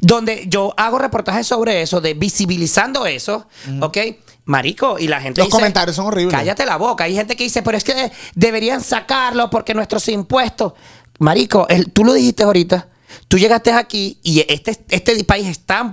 [0.00, 3.46] donde yo hago reportajes sobre eso, de visibilizando eso,
[3.80, 3.98] ¿ok?
[4.44, 6.34] Marico, y la gente Los dice, comentarios son horribles.
[6.34, 7.04] Cállate la boca.
[7.04, 10.72] Hay gente que dice, pero es que deberían sacarlo porque nuestros impuestos.
[11.18, 12.88] Marico, el- tú lo dijiste ahorita.
[13.28, 15.90] Tú llegaste aquí y este, este país es tan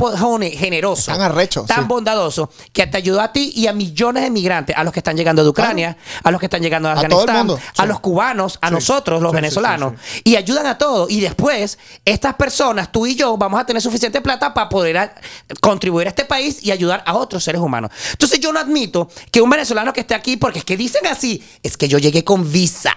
[0.58, 1.88] generoso, Tan arrecho, tan sí.
[1.88, 5.16] bondadoso, que te ayudó a ti y a millones de migrantes, a los que están
[5.18, 7.88] llegando de Ucrania, a los que están llegando de A Afganistán, a sí.
[7.88, 8.74] los cubanos, a Sí.
[8.74, 9.94] nosotros, los venezolanos,
[10.24, 11.10] y ayudan a todos.
[11.10, 15.16] Y después, estas personas, tú y yo, vamos a tener suficiente plata para poder a-
[15.62, 17.92] contribuir a este país y ayudar a otros seres humanos.
[18.12, 21.44] Entonces, yo no admito que un venezolano que esté aquí, porque es que dicen así,
[21.64, 22.94] es que yo llegué con visa.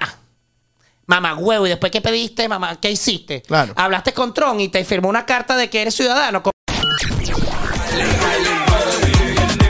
[1.08, 3.40] Mamá huevo, y después qué pediste, mamá, ¿qué hiciste?
[3.40, 3.72] Claro.
[3.76, 6.42] Hablaste con Tron y te firmó una carta de que eres ciudadano.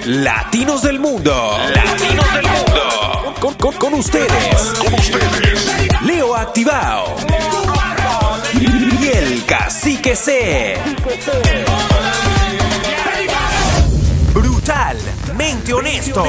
[0.05, 1.57] Latinos del Mundo.
[1.73, 3.35] Latinos del Mundo.
[3.41, 4.73] Con, con- con ustedes.
[6.05, 7.15] Leo Activado.
[8.61, 10.77] Y el Cacique C.
[14.35, 16.25] Brutalmente honesto.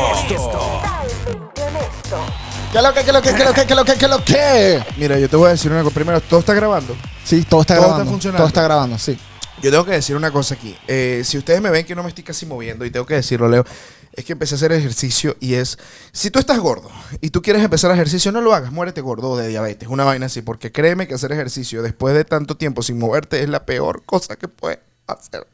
[2.71, 4.83] ¿Qué lo que, qué lo que, qué lo que, qué lo que, qué lo que?
[4.97, 5.95] Mira, yo te voy a decir una cosa.
[5.95, 6.95] Primero, ¿todo está grabando?
[7.23, 8.11] Sí, todo está Todo está grabando.
[8.11, 8.37] funcionando.
[8.37, 9.17] Todo está grabando, sí.
[9.61, 10.77] Yo tengo que decir una cosa aquí.
[10.87, 13.49] Eh, si ustedes me ven que no me estoy casi moviendo, y tengo que decirlo,
[13.49, 13.65] Leo,
[14.13, 15.79] es que empecé a hacer ejercicio y es.
[16.11, 16.89] Si tú estás gordo
[17.21, 20.43] y tú quieres empezar ejercicio, no lo hagas, muérete gordo de diabetes, una vaina así,
[20.43, 24.35] porque créeme que hacer ejercicio después de tanto tiempo sin moverte es la peor cosa
[24.35, 25.47] que puedes hacer.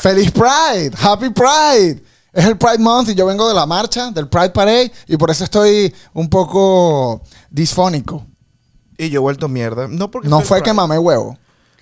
[0.00, 0.92] ¡Feliz Pride!
[1.00, 2.02] ¡Happy Pride!
[2.34, 5.30] Es el Pride Month y yo vengo de la marcha, del Pride Parade, y por
[5.30, 8.26] eso estoy un poco disfónico.
[8.98, 9.86] Y yo he vuelto mierda.
[9.88, 10.62] No porque No fue Pride.
[10.70, 11.38] que mamé huevo.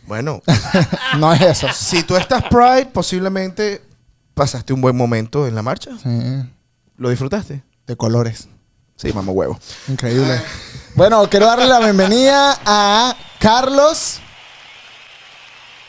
[0.06, 0.42] Bueno,
[1.18, 1.66] No es eso.
[1.74, 3.82] si tú estás Pride, posiblemente
[4.34, 5.90] pasaste un buen momento en la marcha.
[6.02, 6.08] Sí,
[6.96, 7.62] ¿Lo disfrutaste?
[7.86, 8.48] de colores.
[8.96, 9.58] Sí, mamá huevo.
[9.88, 10.40] Increíble.
[10.94, 14.20] Bueno, quiero darle la bienvenida a Carlos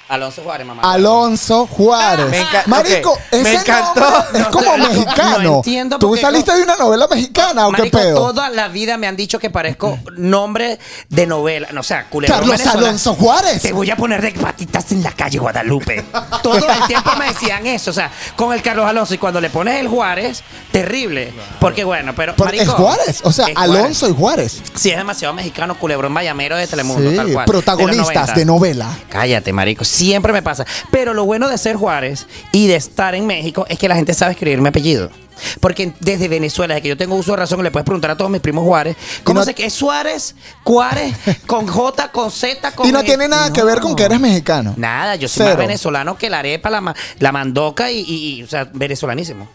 [0.10, 0.84] Alonso Juárez, mamá.
[0.84, 2.28] Alonso Juárez.
[2.30, 4.00] Me enca- Marico, ok, ese me encantó.
[4.02, 5.40] nombre es No, como no, no, mexicano.
[5.40, 8.16] no entiendo ¿Tú porque- saliste de una novela mexicana o qué Marico, pedo?
[8.16, 10.78] toda la vida me han dicho que parezco nombre
[11.10, 11.70] de novela.
[11.72, 12.66] No, o sea, culebro Carlos.
[12.68, 13.62] Alonso Juárez.
[13.62, 16.04] Te voy a poner de patitas en la calle Guadalupe.
[16.44, 17.90] Todo el tiempo me decían eso.
[17.92, 19.14] O sea, con el Carlos Alonso.
[19.14, 21.34] Y cuando le pones el Juárez, terrible.
[21.60, 22.34] Porque bueno, pero.
[22.34, 23.76] Es marico, Juárez, o sea, es Juárez.
[23.76, 24.62] Alonso y Juárez.
[24.76, 27.46] Sí, es demasiado mexicano, culebrón mayamero de Telemundo, Sí, tal cual.
[27.46, 28.34] protagonistas los 90.
[28.34, 28.98] de novela.
[29.10, 29.84] Cállate, marico.
[29.94, 30.66] Siempre me pasa.
[30.92, 34.14] Pero lo bueno de ser Juárez y de estar en México es que la gente
[34.16, 35.12] sabe escribir mi apellido.
[35.60, 38.42] Porque desde Venezuela, que yo tengo uso de razón, le puedes preguntar a todos mis
[38.42, 38.96] primos Juárez.
[39.24, 40.36] ¿Cómo no- se que es Suárez?
[40.64, 41.14] Juárez,
[41.46, 43.04] con J, con Z, con Y no E?
[43.04, 44.74] tiene nada que ver con que eres mexicano.
[44.78, 45.50] Nada, yo soy Cero.
[45.50, 49.48] más venezolano que la arepa, la, la mandoca y, y- y, o sea, venezolanísimo.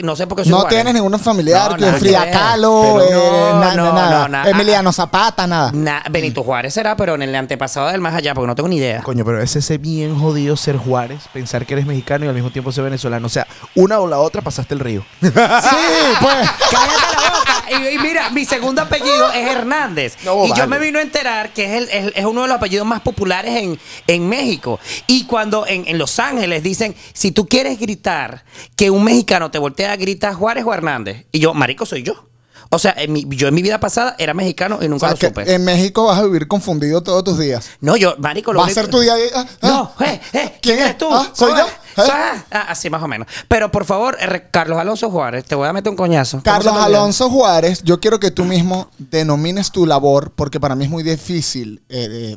[0.00, 1.84] No sé por qué soy No tienes ningún familiar No, que
[2.98, 4.18] Pero eh, no, na- no, nada.
[4.22, 4.50] no, nada.
[4.50, 5.70] Emiliano Zapata, nada.
[5.72, 8.76] Na- Benito Juárez será, pero en el antepasado del más allá, porque no tengo ni
[8.76, 9.02] idea.
[9.02, 12.50] Coño, pero es ese bien jodido ser Juárez, pensar que eres mexicano y al mismo
[12.50, 13.26] tiempo ser venezolano.
[13.26, 15.04] O sea, una o la otra pasaste el río.
[15.20, 16.50] Sí, pues.
[16.70, 17.27] Cállate la boca.
[17.70, 20.16] Y, y mira, mi segundo apellido es Hernández.
[20.24, 22.56] No, y yo me vino a enterar que es, el- es- es uno de los
[22.56, 24.78] apellidos más populares en, en México.
[25.06, 28.44] Y cuando en, en Los Ángeles dicen, si tú quieres gritar
[28.76, 31.26] que un mexicano te voltea a gritar Juárez o Hernández.
[31.32, 32.24] Y yo, marico, soy yo.
[32.70, 35.10] O sea, en mi- yo en mi vida pasada era mexicano y O nunca sea,
[35.12, 35.54] lo que supe.
[35.54, 37.70] en México vas a vivir confundido todos tus días.
[37.80, 39.14] no, yo, marico, lo Va a ser tu día.
[39.34, 39.66] ah, ah,
[39.98, 40.98] No, eh, eh, ¿quién, ¿Quién eres es?
[40.98, 41.08] tú?
[41.10, 41.66] Ah, ¿soy ¿Cómo yo?
[42.06, 42.42] ¿Eh?
[42.50, 43.26] Ah, así más o menos.
[43.48, 46.38] Pero por favor, eh, Carlos Alonso Juárez, te voy a meter un coñazo.
[46.38, 46.74] ¿Cómo Carlos?
[46.76, 51.02] Alonso Juárez, yo quiero que tú mismo denomines tu labor, porque para mí es muy
[51.02, 52.34] difícil eh,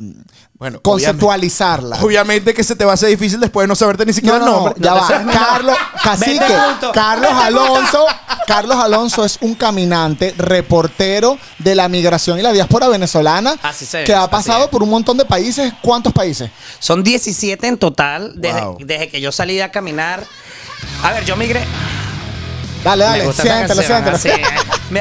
[0.58, 1.98] Bueno, conceptualizarla.
[2.02, 4.44] Obviamente que se te va a hacer difícil después de no saberte ni siquiera No,
[4.44, 4.74] el no, nombre.
[4.78, 5.08] ya va.
[5.32, 6.86] Carlos, cacique, Vete.
[6.94, 8.06] Carlos Alonso,
[8.46, 14.04] Carlos Alonso es un caminante, reportero de la migración y la diáspora venezolana Así se-
[14.04, 14.70] que ha así pasado es.
[14.70, 15.72] por un montón de países.
[15.82, 16.50] ¿Cuántos países?
[16.78, 18.76] Son 17 en total desde, Wow.
[18.80, 20.24] desde que yo salí a caminar.
[21.02, 21.64] A ver, yo migré.
[22.84, 23.82] Dale, dale, siéntelo.
[24.10, 24.44] así, eh.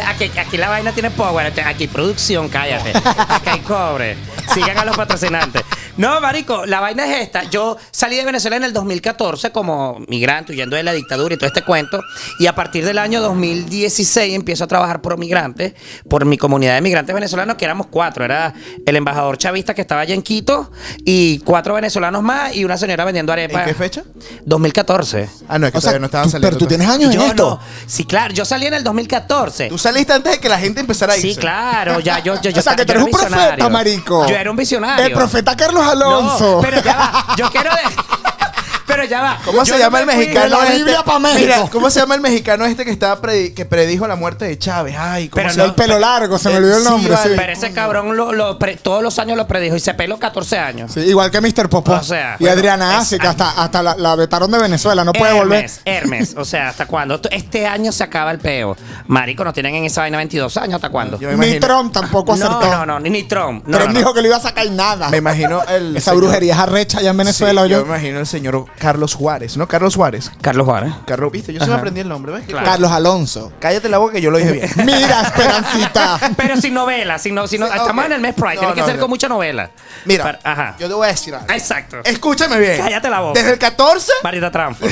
[0.07, 1.51] Aquí, aquí la vaina tiene power.
[1.65, 2.93] Aquí producción, cállate.
[2.95, 4.17] Aquí hay cobre.
[4.53, 5.61] Sigan a los patrocinantes.
[5.97, 7.43] No, marico, la vaina es esta.
[7.43, 11.47] Yo salí de Venezuela en el 2014 como migrante, huyendo de la dictadura y todo
[11.47, 12.01] este cuento.
[12.39, 15.73] Y a partir del año 2016 empiezo a trabajar por migrantes,
[16.09, 18.23] por mi comunidad de migrantes venezolanos, que éramos cuatro.
[18.23, 18.53] Era
[18.85, 20.71] el embajador chavista que estaba allá en Quito
[21.05, 23.61] y cuatro venezolanos más y una señora vendiendo arepas.
[23.67, 24.03] ¿En qué fecha?
[24.45, 25.29] 2014.
[25.47, 26.47] Ah, no, es que O sea, todavía no estaban tú- saliendo.
[26.49, 27.59] pero tú tienes años en esto.
[27.59, 27.59] no.
[27.87, 28.33] Sí, claro.
[28.33, 29.67] Yo salí en el 2014.
[29.69, 31.29] Tú saliste antes de que la gente empezara a irse.
[31.33, 34.25] Sí, claro, ya yo, yo, yo, o sea, que tú eres un profeta, marico.
[34.31, 35.05] Yo era un visionario.
[35.05, 36.59] El profeta Carlos No, Alonso.
[36.61, 37.81] pero ya va, yo quiero de-
[38.87, 39.39] Pero ya va.
[39.45, 40.57] ¿Cómo Yo se no llama el me fui- mexicano?
[40.57, 40.77] la este?
[40.77, 41.39] Biblia pa' México.
[41.41, 44.57] Mira, ¿cómo se llama el mexicano este que estaba predi- que predijo la muerte de
[44.57, 44.95] Chávez?
[44.97, 47.13] Ay, ¿cómo Pero se no, el pelo largo, se me olvidó el Sí, nombre.
[47.13, 47.29] vale.
[47.29, 47.35] sí.
[47.37, 50.57] Pero ese cabrón lo, lo pre- todos los años lo predijo y se peló 14
[50.57, 50.91] años.
[50.93, 51.69] Sí, igual que Mr.
[51.69, 51.93] Popó.
[51.93, 55.13] O sea, y bueno, Adriana es- que hasta, hasta la, la vetaron de Venezuela, no
[55.13, 55.59] puede volver.
[55.59, 57.19] Hermes, Hermes, o sea, ¿hasta cuándo?
[57.31, 58.75] Este año se acaba el peo.
[59.07, 61.19] Marico, nos tienen en esa vaina 22 años, ¿hasta cuándo?
[61.19, 62.71] Yo me Ni imagino, Trump tampoco No, acertó.
[62.77, 63.63] no, no, ni, ni Trump.
[63.67, 63.99] No, Trump no, no.
[63.99, 65.09] dijo que le iba a sacar nada.
[65.09, 68.19] me imagino el Esa señor- brujería es arrecha allá en Venezuela, Sí, yo me imagino
[68.19, 69.67] el señor Carlos Juárez, ¿no?
[69.67, 70.31] Carlos Juárez.
[70.41, 70.91] Carlos Juárez.
[71.05, 72.45] Carlos, viste, yo se me aprendí el nombre, ¿ves?
[72.47, 72.65] Claro.
[72.65, 73.53] Carlos Alonso.
[73.59, 74.69] Cállate la boca que yo lo dije bien.
[74.85, 76.19] Mira, Esperancita.
[76.37, 78.05] Pero sin novela, sin no, sin no- Sí, estamos ok.
[78.07, 79.01] en el mes Pride, No, tiene que no, ser no.
[79.01, 79.69] con mucha novela.
[80.05, 80.75] Mira, Para- ajá.
[80.79, 81.45] yo te voy a decir algo.
[81.53, 81.97] Exacto.
[82.03, 82.77] Escúchame bien.
[82.81, 83.39] Cállate la boca.
[83.39, 84.77] Desde el 14 Marita Trump.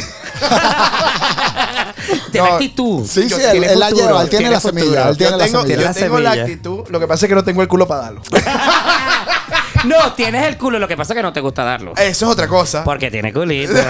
[2.32, 3.06] Tiene No, actitud.
[3.08, 5.10] Sí, sí, él, él la lleva, él tiene, la semilla.
[5.10, 5.78] Él tiene yo la tengo, semilla.
[5.80, 6.44] yo la tengo la semilla.
[6.46, 8.22] actitud, lo que pasa es que no tengo el culo para darlo.
[9.86, 11.94] No, tienes el culo, lo que pasa es que no te gusta darlo.
[11.94, 12.84] Eso es otra cosa.
[12.84, 13.74] Porque tiene culito.
[13.74, 13.86] Sí, él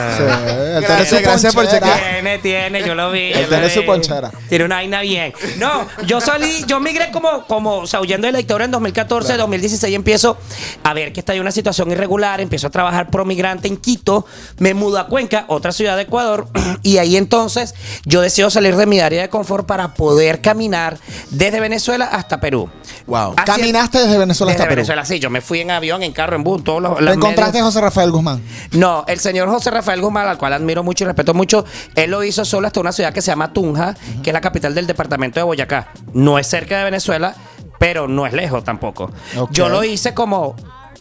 [0.80, 1.88] tiene Gracias, su gracias por ponchera.
[1.88, 2.14] chequear.
[2.14, 3.32] Tiene, tiene, yo lo vi.
[3.32, 3.74] Él yo lo tiene vi.
[3.74, 4.32] su ponchera.
[4.48, 5.34] Tiene una vaina bien.
[5.58, 9.38] No, yo salí, yo migré como, como, o sea, huyendo de la dictadura en 2014,
[9.38, 10.38] 2016 empiezo
[10.84, 14.26] a ver que está en una situación irregular, empiezo a trabajar pro migrante en Quito,
[14.58, 16.48] me mudo a Cuenca, otra ciudad de Ecuador,
[16.84, 17.74] y ahí entonces
[18.06, 20.98] yo decido salir de mi área de confort para poder caminar
[21.32, 22.70] desde Venezuela hasta Perú.
[23.08, 23.34] Wow.
[23.38, 24.76] Así- Caminaste desde Venezuela Desde hasta Perú.
[24.80, 26.96] Venezuela, sí, yo me fui en avión, en carro, en bus, todos los.
[26.98, 28.42] ¿Te las encontraste medios- a José Rafael Guzmán?
[28.72, 31.66] no, el señor José Rafael Guzmán, al cual admiro mucho y respeto mucho,
[31.96, 34.76] él lo hizo solo hasta una ciudad que se llama Tunja, que es la capital
[34.76, 35.90] del departamento de Boyacá.
[36.14, 37.36] No es cerca de Venezuela,
[37.80, 39.12] pero no es lejos tampoco.
[39.52, 40.56] Yo lo hice como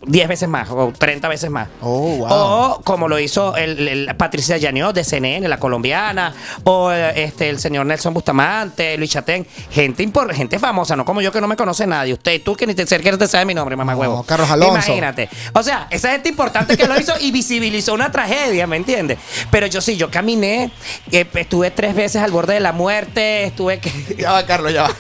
[0.07, 1.69] 10 veces más o 30 veces más.
[1.81, 2.29] Oh, wow.
[2.31, 6.33] O como lo hizo el, el- Patricia Yaniot de CNN, la colombiana,
[6.65, 11.33] o este el señor Nelson Bustamante, Luis Chatén, gente impor- gente famosa, no como yo
[11.33, 12.13] que no me conoce nadie.
[12.15, 14.23] Usted, tú que ni te cerca te sabe mi nombre, mamá No, huevo.
[14.23, 14.75] Carlos Alonso.
[14.75, 15.29] Imagínate.
[15.55, 19.19] O sea, esa gente importante que lo hizo y visibilizó una tragedia, ¿me entiendes?
[19.51, 20.71] Pero yo sí, yo caminé,
[21.11, 23.89] eh, estuve tres veces al borde de la muerte, estuve que...
[24.19, 24.91] Ya va, Carlos, ya va.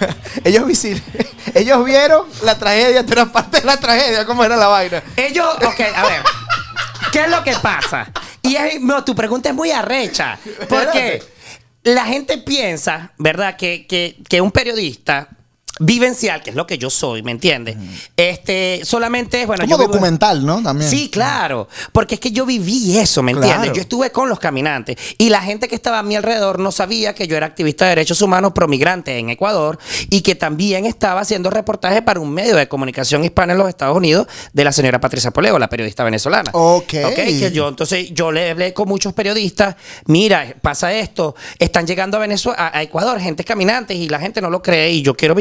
[0.44, 1.00] Ellos, visi-
[1.54, 4.88] ellos vieron la tragedia, tú eras parte de la tragedia, ¿cómo era la vaina?
[5.17, 6.23] Ellos, ok, a ver.
[7.12, 8.11] ¿Qué es lo que pasa?
[8.43, 10.38] Y es- no, tu pregunta es muy arrecha.
[10.69, 11.23] Porque
[11.85, 13.56] la gente piensa, ¿verdad?
[13.56, 15.29] Que, que, que un periodista
[15.78, 17.76] vivencial, que es lo que yo soy, ¿me entiendes?
[18.16, 20.62] Este, solamente, bueno, Como yo vivo- documental, ¿no?
[20.62, 20.90] También.
[20.90, 21.69] Sí, claro.
[21.92, 23.46] Porque es que yo viví eso, ¿me Claro.
[23.46, 23.72] entiendes?
[23.76, 27.14] Yo estuve con los caminantes y la gente que estaba a mi alrededor no sabía
[27.14, 29.78] que yo era activista de derechos humanos promigrante en Ecuador
[30.10, 33.96] y que también estaba haciendo reportajes para un medio de comunicación hispana en los Estados
[33.96, 36.50] Unidos de la señora Patricia Poleo, la periodista venezolana.
[36.54, 36.94] Ok.
[37.06, 39.76] Ok, que yo entonces yo le hablé con muchos periodistas,
[40.06, 44.50] mira, pasa esto, están llegando a Venezuela, a, Ecuador, gente caminantes y la gente no
[44.50, 45.34] lo cree y yo quiero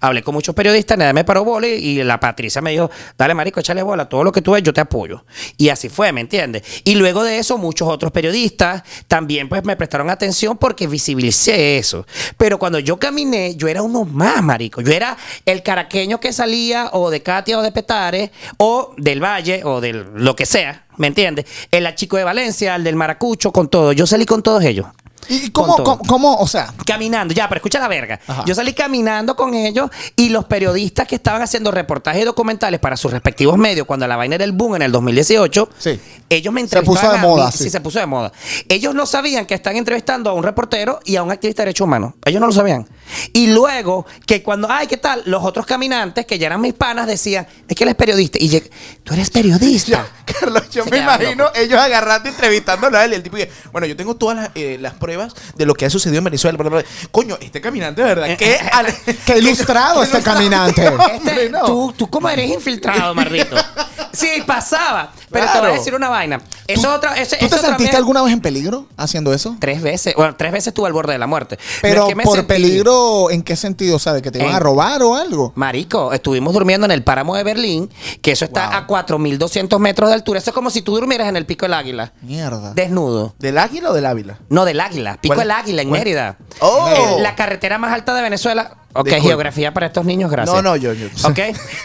[0.00, 3.34] Hablé con muchos periodistas, nadie me paró bola y, y la Patricia me dijo, dale
[3.34, 5.24] marico, échale bola, todo lo que tú ves yo te apoyo.
[5.56, 6.62] Y así fue, ¿me entiendes?
[6.84, 12.06] Y luego de eso muchos otros periodistas también pues me prestaron atención porque visibilicé eso.
[12.36, 14.80] Pero cuando yo caminé, yo era uno más, marico.
[14.80, 19.62] Yo era el caraqueño que salía o de Katia o de Petare o del Valle
[19.64, 21.46] o de lo que sea, ¿me entiendes?
[21.70, 23.92] El chico de Valencia, el del Maracucho, con todo.
[23.92, 24.86] Yo salí con todos ellos.
[25.28, 28.20] ¿Y cómo, cómo, cómo, o sea, Caminando, ya, pero escucha la verga.
[28.26, 28.44] Ajá.
[28.46, 33.10] Yo salí caminando con ellos y los periodistas que estaban haciendo reportajes documentales para sus
[33.12, 36.00] respectivos medios cuando la vaina era el boom en el 2018, Sí.
[36.28, 37.52] ellos me Se puso entrevistaban de moda, mí.
[37.52, 37.64] sí.
[37.64, 38.32] Sí, se puso de moda.
[38.68, 41.84] Ellos no sabían que están entrevistando a un reportero y a un activista de derechos
[41.86, 42.14] humanos.
[42.24, 42.86] Ellos no lo sabían.
[43.32, 45.22] Y luego que cuando, ay, ¿qué tal?
[45.26, 48.38] Los otros caminantes que ya eran mis panas decían, es que él es periodista.
[48.40, 48.58] Y yo,
[49.02, 50.06] tú eres periodista.
[50.40, 51.58] Carlos, yo Se me imagino locos.
[51.58, 54.78] ellos agarrando, entrevistándolo a él y el tipo que, bueno, yo tengo todas las, eh,
[54.80, 56.56] las pruebas de lo que ha sucedido en Venezuela.
[56.56, 56.88] bla, bla, bla.
[57.10, 58.94] Coño, este caminante, verdad, qué, ale-
[59.26, 60.88] qué ilustrado este caminante.
[60.88, 61.62] Hombre, Este, no.
[61.66, 63.56] tú, tú cómo eres infiltrado, mardito.
[64.14, 65.12] Sí, pasaba.
[65.28, 66.40] Pero te voy a decir una vaina.
[66.68, 67.14] Eso es otra.
[67.16, 69.56] Eso, ¿Tú eso te otra sentiste alguna vez en peligro haciendo eso?
[69.58, 70.14] Tres veces.
[70.14, 71.56] Bueno, tres veces estuve al borde de la muerte.
[71.56, 72.93] No Pero es que me por sentí- peligro,
[73.30, 73.98] ¿en qué sentido?
[73.98, 74.22] ¿Sabes?
[74.22, 75.52] ¿Que te iban En- a robar o algo?
[75.54, 77.90] Marico, estuvimos durmiendo en el páramo de Berlín,
[78.22, 78.76] que eso está Wow.
[78.78, 80.38] a 4.200 metros de altura.
[80.38, 82.12] Eso es como si tú durmieras en el pico del águila.
[82.22, 82.74] Mierda.
[82.74, 83.34] Desnudo.
[83.38, 84.38] ¿Del águila o del ávila?
[84.48, 85.18] No, del águila.
[85.20, 86.00] Pico del águila en ¿Cuál?
[86.00, 86.36] Mérida.
[86.60, 86.88] Oh.
[86.88, 88.78] Eh, la carretera más alta de Venezuela.
[88.96, 90.54] Ok, geografía para estos niños, gracias.
[90.54, 91.38] No, no, yo- yo- Ok.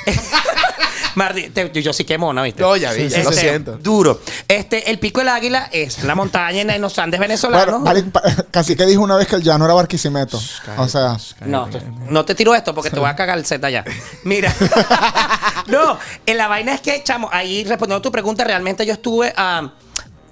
[1.19, 2.61] Mardi, te- yo, sí que mona, ¿viste?
[2.61, 3.77] No, ya vi, ya lo siento.
[3.77, 4.21] Duro.
[4.47, 7.81] Este, el Pico del Águila es la montaña en los Andes venezolanos.
[7.81, 10.39] Bueno, vale, pa- casi que dijo una vez que el llano era Barquisimeto.
[10.77, 13.69] O sea, No, te- no te tiro esto porque te voy a cagar el Z
[13.69, 13.83] ya.
[14.23, 14.53] Mira.
[15.67, 19.33] no, en la vaina es que, chamo, ahí respondiendo a tu pregunta, realmente yo estuve
[19.35, 19.71] a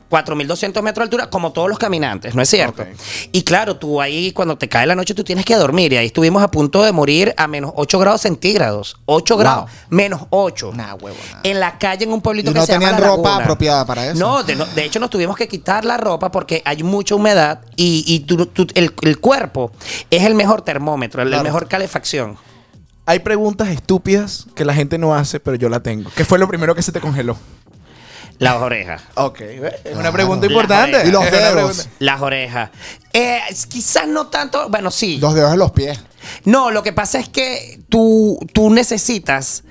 [0.10, 2.86] 4.200 metros de altura, como todos los caminantes, ¿no es cierto?
[3.32, 5.94] Y claro, tú ahí, cuando te cae la noche, tú tienes que dormir.
[5.94, 8.98] Y ahí estuvimos a punto de morir a menos 8 grados centígrados.
[9.06, 10.72] 8 grados, menos 8.
[10.74, 11.40] Nah, huevo, nah.
[11.44, 13.44] En la calle, en un pueblito Y que no se llama tenían La ropa Laguna.
[13.44, 14.20] apropiada para eso.
[14.20, 17.60] No de, no, de hecho nos tuvimos que quitar la ropa porque hay mucha humedad
[17.76, 19.72] y, y tú- tú- el, el cuerpo
[20.10, 21.44] es el mejor termómetro, Claro.
[21.44, 22.38] mejor calefacción.
[23.06, 26.10] Hay preguntas estúpidas que la gente no hace, pero yo la tengo.
[26.16, 27.38] ¿Qué fue lo primero que se te congeló?
[28.40, 29.02] Las orejas.
[29.16, 30.96] Ok, es una pregunta Las importante.
[30.98, 31.08] orejas.
[31.08, 31.54] Y los Es una dedos.
[31.54, 31.90] pregunta.
[32.00, 32.70] Las orejas.
[33.14, 33.40] Eh,
[33.70, 35.18] quizás no tanto, bueno, sí.
[35.18, 36.00] Los dedos de los pies.
[36.44, 39.64] No, lo que pasa es que tú, tú necesitas,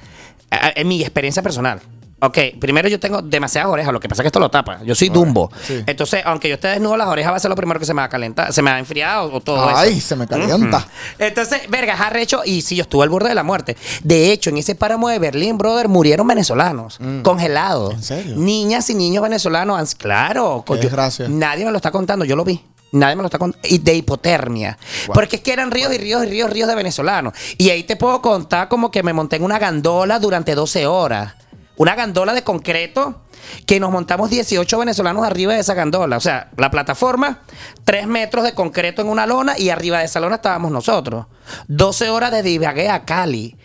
[0.50, 1.80] a- en mi experiencia personal,
[2.20, 4.80] ok, primero yo tengo demasiadas orejas, lo que pasa es que esto lo tapa.
[4.84, 5.50] Yo soy Dumbo.
[5.66, 5.82] sí.
[5.86, 8.00] Entonces, aunque yo esté desnudo, las orejas va a ser lo primero que se me
[8.00, 9.76] va a calentar, se me va a enfriar o, o todo eso.
[9.78, 10.86] Ay, se me calienta.
[11.18, 12.42] Entonces, verga, es arrecho.
[12.44, 13.76] Y sí, yo estuve al borde de la muerte.
[14.02, 17.94] De hecho, en ese páramo de Berlín, brother, murieron venezolanos, congelados.
[17.94, 18.36] ¿En serio?
[18.36, 20.64] Niñas y niños venezolanos, claro.
[20.66, 21.26] Qué yo- desgracia.
[21.28, 22.62] Nadie me lo está contando, yo lo vi.
[22.92, 23.66] Nadie me lo está contando.
[23.68, 24.78] Y de hipotermia.
[25.12, 27.34] Porque es que eran ríos y ríos y ríos, ríos de venezolanos.
[27.58, 31.34] Y ahí te puedo contar como que me monté en una gandola durante 12 horas.
[31.76, 33.22] Una gandola de concreto
[33.66, 36.16] que nos montamos 18 venezolanos arriba de esa gandola.
[36.16, 37.42] O sea, la plataforma,
[37.84, 41.26] 3 metros de concreto en una lona y arriba de esa lona estábamos nosotros.
[41.68, 43.56] 12 horas de Ibagué a Cali.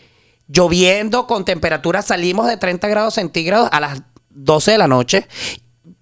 [0.48, 5.28] Lloviendo con temperatura, salimos de 30 grados centígrados a las 12 de la noche.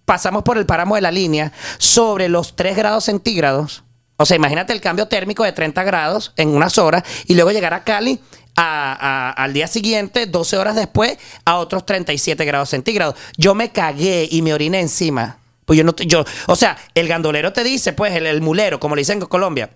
[0.05, 3.83] Pasamos por el páramo de la línea sobre los 3 grados centígrados.
[4.17, 7.73] O sea, imagínate el cambio térmico de 30 grados en unas horas y luego llegar
[7.73, 8.19] a Cali
[8.61, 13.15] a- a- al día siguiente, 12 horas después, a otros 37 grados centígrados.
[13.37, 15.37] Yo me cagué y me oriné encima.
[15.65, 18.79] Pues yo no, te- yo, o sea, el gandolero te dice, pues, el, el mulero,
[18.79, 19.69] como le dicen en Colombia.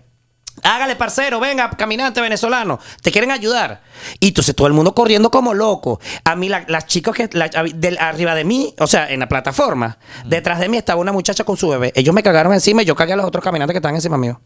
[0.62, 2.78] Hágale, parcero, venga, caminante venezolano.
[3.02, 3.82] Te quieren ayudar.
[4.20, 5.98] Y entonces todo el mundo corriendo como loco.
[6.24, 7.50] A mí, la- las chicas que la-
[7.98, 11.56] arriba de mí, o sea, en la plataforma, detrás de mí estaba una muchacha con
[11.56, 11.92] su bebé.
[11.96, 14.40] Ellos me cagaron encima y yo cagué a los otros caminantes que estaban encima mío.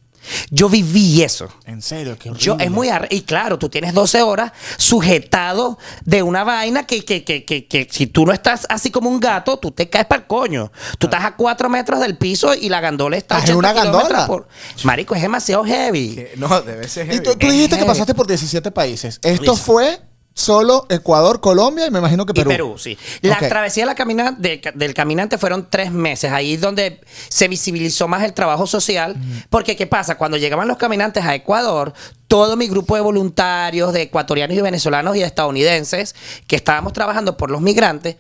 [0.51, 1.49] Yo viví eso.
[1.67, 2.45] En serio, qué horrible.
[2.45, 7.25] Yo, es muy Y claro, tú tienes 12 horas sujetado de una vaina que, que,
[7.25, 10.23] que, que, que si tú no estás así como un gato, tú te caes para
[10.23, 10.73] el coño.
[10.99, 13.81] Tú estás a 4 metros del piso y la gandola está a ¿Estás en 80
[13.83, 14.27] una gandola?
[14.27, 14.49] por-
[14.85, 16.15] Marico, es demasiado heavy.
[16.15, 17.23] Que- No, debe ser Y heavy.
[17.23, 17.89] tú, tú dijiste que heavy.
[17.89, 19.21] pasaste por 17 países.
[19.23, 20.01] Esto fue
[20.39, 22.51] solo Ecuador, Colombia y me imagino que Perú.
[22.51, 22.97] Y Perú, sí.
[23.23, 26.31] La travesía de la camina- de- del caminante fueron tres meses.
[26.31, 29.17] Ahí es donde se visibilizó más el trabajo social.
[29.51, 30.17] Porque, ¿qué pasa?
[30.17, 31.93] Cuando llegaban los caminantes a Ecuador,
[32.29, 36.15] todo mi grupo de voluntarios, de ecuatorianos y venezolanos y de estadounidenses,
[36.47, 38.15] que estábamos trabajando por los migrantes,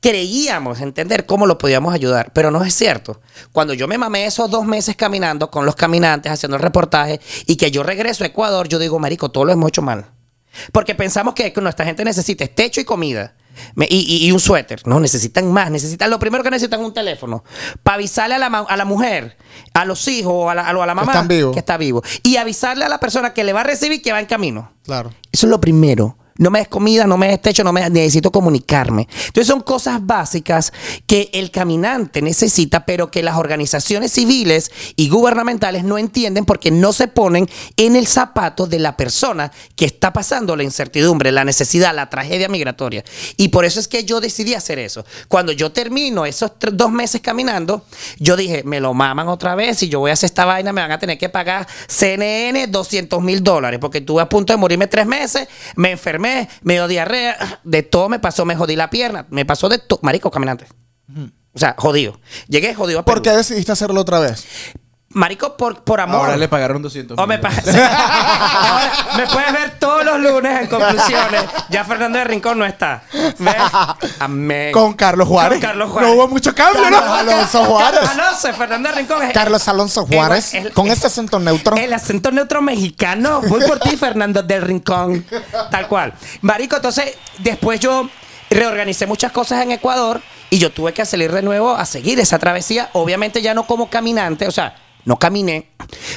[0.00, 3.20] creíamos entender cómo lo podíamos ayudar, pero no es cierto.
[3.52, 7.56] Cuando yo me mamé esos dos meses caminando con los caminantes, haciendo el reportaje, y
[7.56, 10.06] que yo regreso a Ecuador, yo digo, marico, todo lo hemos hecho mal.
[10.72, 13.34] Porque pensamos que nuestra gente necesita es techo y comida.
[13.88, 14.82] Y, y- y un suéter.
[14.86, 15.70] No, necesitan más.
[15.70, 17.42] Necesitan, lo primero que necesitan es un teléfono.
[17.82, 19.38] Para avisarle a la, ma- a la mujer,
[19.72, 21.52] a los hijos o a la, a la mamá vivos.
[21.54, 22.02] que está vivo.
[22.22, 24.72] Y avisarle a la persona que le va a recibir que va en camino.
[24.84, 25.10] Claro.
[25.32, 26.18] Eso es lo primero.
[26.38, 29.08] No me des comida, no me des techo, no me necesito comunicarme.
[29.26, 30.72] Entonces son cosas básicas
[31.06, 36.92] que el caminante necesita, pero que las organizaciones civiles y gubernamentales no entienden porque no
[36.92, 41.94] se ponen en el zapato de la persona que está pasando la incertidumbre, la necesidad,
[41.94, 43.04] la tragedia migratoria.
[43.36, 45.04] Y por eso es que yo decidí hacer eso.
[45.28, 47.84] Cuando yo termino esos dos meses caminando,
[48.18, 50.80] yo dije, me lo maman otra vez y yo voy a hacer esta vaina, me
[50.80, 54.86] van a tener que pagar CNN 200 mil dólares porque estuve a punto de morirme
[54.86, 56.25] tres meses, me enfermé,
[56.62, 60.00] me dio diarrea, de todo me pasó, me jodí la pierna, me pasó de todo,
[60.02, 60.66] marico, caminante.
[61.52, 62.20] O sea, jodido.
[62.48, 63.22] Llegué jodido a ¿Por Perú.
[63.24, 64.44] qué decidiste hacerlo otra vez?
[65.10, 66.16] Marico, por, por amor.
[66.22, 70.66] Ahora le pagaron 200 O me, pa- Ahora, me puedes ver todos los lunes en
[70.66, 71.42] conclusiones.
[71.70, 73.02] Ya Fernando de Rincón no está.
[73.38, 73.54] ¿Ves?
[74.18, 74.72] Amén.
[74.72, 75.58] Con Carlos Juárez.
[75.60, 76.10] Con Carlos Juárez.
[76.10, 77.14] No hubo mucho cambio, Carlos ¿no?
[77.14, 78.00] Alonso Juárez.
[78.00, 79.22] Carlos Alonso, Fernando de Rincón.
[79.22, 80.54] es- Carlos Alonso Juárez.
[80.54, 81.76] el- con el- ese acento neutro.
[81.76, 83.40] El acento neutro mexicano.
[83.42, 85.24] Muy por ti, Fernando del Rincón.
[85.70, 86.12] Tal cual.
[86.42, 88.08] Marico, entonces, después yo
[88.50, 90.20] reorganicé muchas cosas en Ecuador
[90.50, 92.90] y yo tuve que salir de nuevo a seguir esa travesía.
[92.92, 94.74] Obviamente ya no como caminante, o sea,
[95.06, 95.70] no caminé,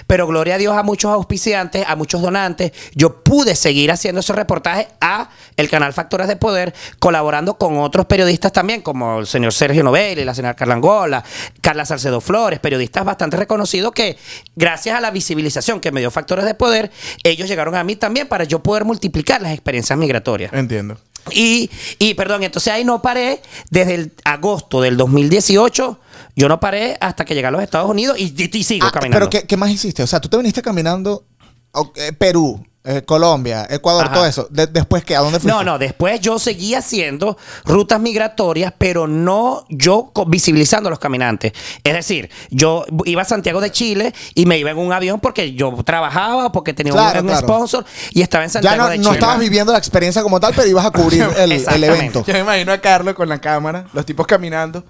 [0.08, 4.36] pero gloria a Dios a muchos auspiciantes, a muchos donantes, yo pude seguir haciendo esos
[4.36, 9.54] reportajes a el canal Factores de Poder, colaborando con otros periodistas también, como el señor
[9.54, 11.24] Sergio Novelli, la señora Carla Angola,
[11.62, 14.18] Carla Salcedo Flores, periodistas bastante reconocidos que
[14.56, 16.92] gracias a la visibilización que me dio Factores de Poder,
[17.24, 20.52] ellos llegaron a mí también para yo poder multiplicar las experiencias migratorias.
[20.52, 20.98] Entiendo.
[21.32, 26.00] Y, y perdón, entonces ahí no paré desde el agosto del 2018.
[26.36, 28.92] Yo no paré hasta que llegué a los Estados Unidos y, y- y sigo Ah,
[28.92, 29.30] caminando.
[29.30, 30.04] pero ¿qué, qué más hiciste?
[30.04, 31.26] O sea, tú te viniste caminando
[31.72, 34.14] ok, Perú, eh, Colombia, Ecuador, Ajá.
[34.14, 34.48] todo eso.
[34.50, 35.52] De- después qué, ¿a dónde fuiste?
[35.56, 41.52] No, no, después yo seguí haciendo rutas migratorias, pero no yo visibilizando a los caminantes.
[41.84, 45.54] Es decir, yo iba a Santiago de Chile y me iba en un avión porque
[45.54, 47.46] yo trabajaba, porque tenía un- Claro, un, claro.
[47.46, 49.16] sponsor y estaba en Ya Santiago no, de no Chile.
[49.16, 51.52] estabas viviendo la experiencia como tal, pero ibas a cubrir el,
[51.84, 52.24] evento.
[52.26, 54.86] Yo me imagino a Carlos con la cámara, los tipos caminando.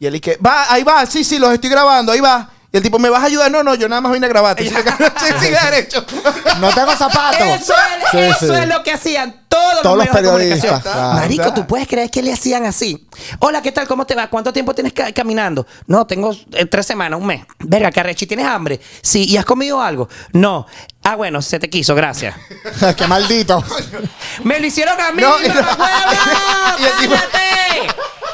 [0.00, 2.50] Y él y que, va, ahí va, sí, sí, los estoy grabando, ahí va.
[2.70, 3.50] Y el tipo, ¿me vas a ayudar?
[3.50, 4.62] No, no, yo nada más vine a grabarte.
[4.68, 4.74] Sí,
[5.40, 6.04] sí, derecho.
[6.60, 7.40] No tengo zapatos.
[7.40, 8.60] Eso, es, Sí, eso sí.
[8.60, 11.12] es lo que hacían todos, Todos los, los medios de periodistas, claro.
[11.14, 11.54] Marico, Claro.
[11.54, 13.06] ¿tú puedes creer que le hacían así?
[13.38, 13.88] Hola, ¿qué tal?
[13.88, 14.28] ¿Cómo te va?
[14.28, 15.66] ¿Cuánto tiempo tienes ca- caminando?
[15.86, 17.44] No, tengo eh, tres semanas, un mes.
[17.60, 18.80] Verga, Carrechi, ¿tienes hambre?
[19.02, 19.24] Sí.
[19.24, 20.08] ¿Y has comido algo?
[20.32, 20.66] No.
[21.02, 22.34] Ah, bueno, se te quiso, gracias.
[22.96, 23.64] Qué maldito.
[24.44, 25.48] ¡Me lo hicieron a mí, No, y-
[26.78, 27.88] ¡Cállate!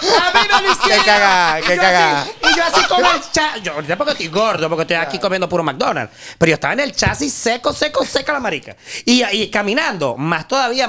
[0.04, 0.98] ¡A mí me lo hicieron!
[1.04, 2.26] Qué cagada, qué yo cagada.
[2.42, 3.62] Y yo así con el chasis.
[3.62, 6.12] Yo ahorita porque estoy gordo, porque estoy aquí comiendo puro McDonald's.
[6.38, 8.76] Pero yo estaba en el chasis seco, seco, seca la marica.
[9.04, 10.86] Y, y caminando, más todavía,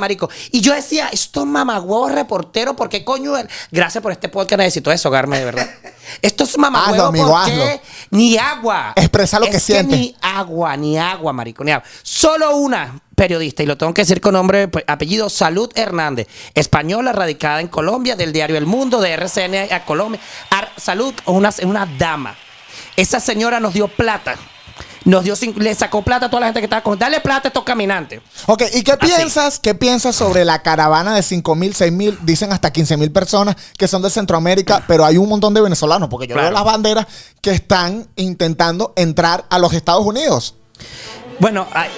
[0.51, 3.33] Y yo decía, estos mamagüevos reporteros, ¿por qué coño?
[3.71, 5.69] Gracias por este podcast, necesito deshogarme de verdad.
[6.21, 7.81] Estos mamagüevos, amigo, ¿por qué?
[8.11, 8.93] Ni agua.
[8.95, 9.97] Expresa lo que Es sientes.
[9.99, 11.83] ni agua, ni agua, marico, ni agua.
[12.03, 17.11] Solo una periodista, y lo tengo que decir con nombre, pues, apellido Salud Hernández, española,
[17.11, 20.19] radicada en Colombia, del diario El Mundo, de RCN a Colombia.
[20.51, 22.35] Ar- Salud, una, una dama.
[22.95, 24.35] Esa señora nos dio plata.
[25.05, 26.97] Nos dio, le sacó plata a toda la gente que estaba con.
[26.97, 28.21] Dale plata a estos caminantes.
[28.47, 29.05] Ok, ¿y qué Así.
[29.05, 29.59] piensas?
[29.59, 33.55] ¿Qué piensas sobre la caravana de 5 mil, 6 mil, dicen hasta 15 mil personas
[33.77, 36.09] que son de Centroamérica, pero hay un montón de venezolanos?
[36.09, 36.49] Porque yo Claro.
[36.49, 37.05] veo las banderas
[37.41, 40.55] que están intentando entrar a los Estados Unidos.
[41.39, 41.89] Bueno, ay.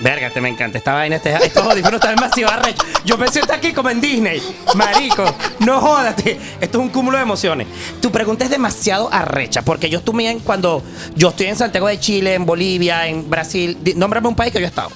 [0.00, 0.78] Verga, te me encanta.
[0.78, 2.86] Esta vaina, este, estos audífonos están demasiado arrechos.
[3.04, 4.40] Yo me siento aquí como en Disney.
[4.74, 5.24] Marico,
[5.60, 6.38] no jódate.
[6.60, 7.66] Esto es un cúmulo de emociones.
[8.00, 10.82] Tu pregunta es demasiado arrecha, porque yo estuve cuando
[11.14, 13.78] yo estoy en Santiago de Chile, en Bolivia, en Brasil.
[13.96, 14.90] Nómbrame un país que yo he estado.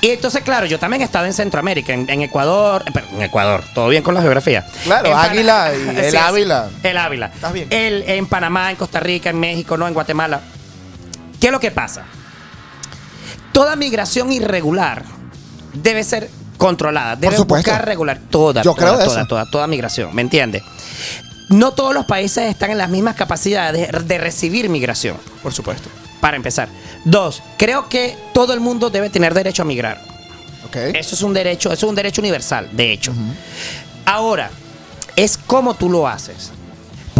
[0.00, 3.62] Y entonces, claro, yo también he estado en Centroamérica, en, en Ecuador, eh, en Ecuador,
[3.74, 4.66] todo bien con la geografía.
[4.84, 6.68] Claro, En Águila y el sí, Ávila.
[6.82, 7.26] El Ávila.
[7.26, 7.68] Estás bien.
[7.70, 10.40] El, en Panamá, en Costa Rica, en México, no, en Guatemala.
[11.38, 12.04] ¿Qué es lo que pasa?
[13.52, 15.04] Toda migración irregular
[15.74, 19.26] debe ser controlada, debe buscar regular toda, Yo toda, creo toda, eso.
[19.28, 20.62] toda, toda migración, ¿me entiendes?
[21.48, 25.88] No todos los países están en las mismas capacidades de, de recibir migración, Por supuesto.
[26.20, 26.68] para empezar.
[27.04, 30.00] Dos, creo que todo el mundo debe tener derecho a migrar.
[30.66, 30.76] Ok.
[30.94, 33.12] Eso es un derecho, eso es un derecho universal, de hecho.
[34.04, 34.50] Ahora,
[35.16, 36.52] es cómo tú lo haces.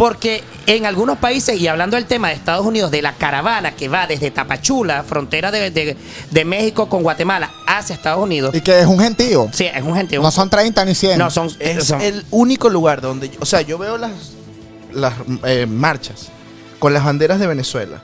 [0.01, 3.87] Porque en algunos países, y hablando del tema de Estados Unidos, de la caravana que
[3.87, 5.95] va desde Tapachula, frontera de, de-
[6.31, 8.55] de México con Guatemala, hacia Estados Unidos.
[8.55, 9.47] Y que es un gentío.
[9.53, 10.19] Sí, es un gentío.
[10.23, 11.19] No son 30 ni 100.
[11.19, 11.55] No, son.
[11.59, 14.11] Es son- el único lugar donde, yo- o sea, yo veo las,
[14.91, 16.29] las eh, marchas
[16.79, 18.01] con las banderas de Venezuela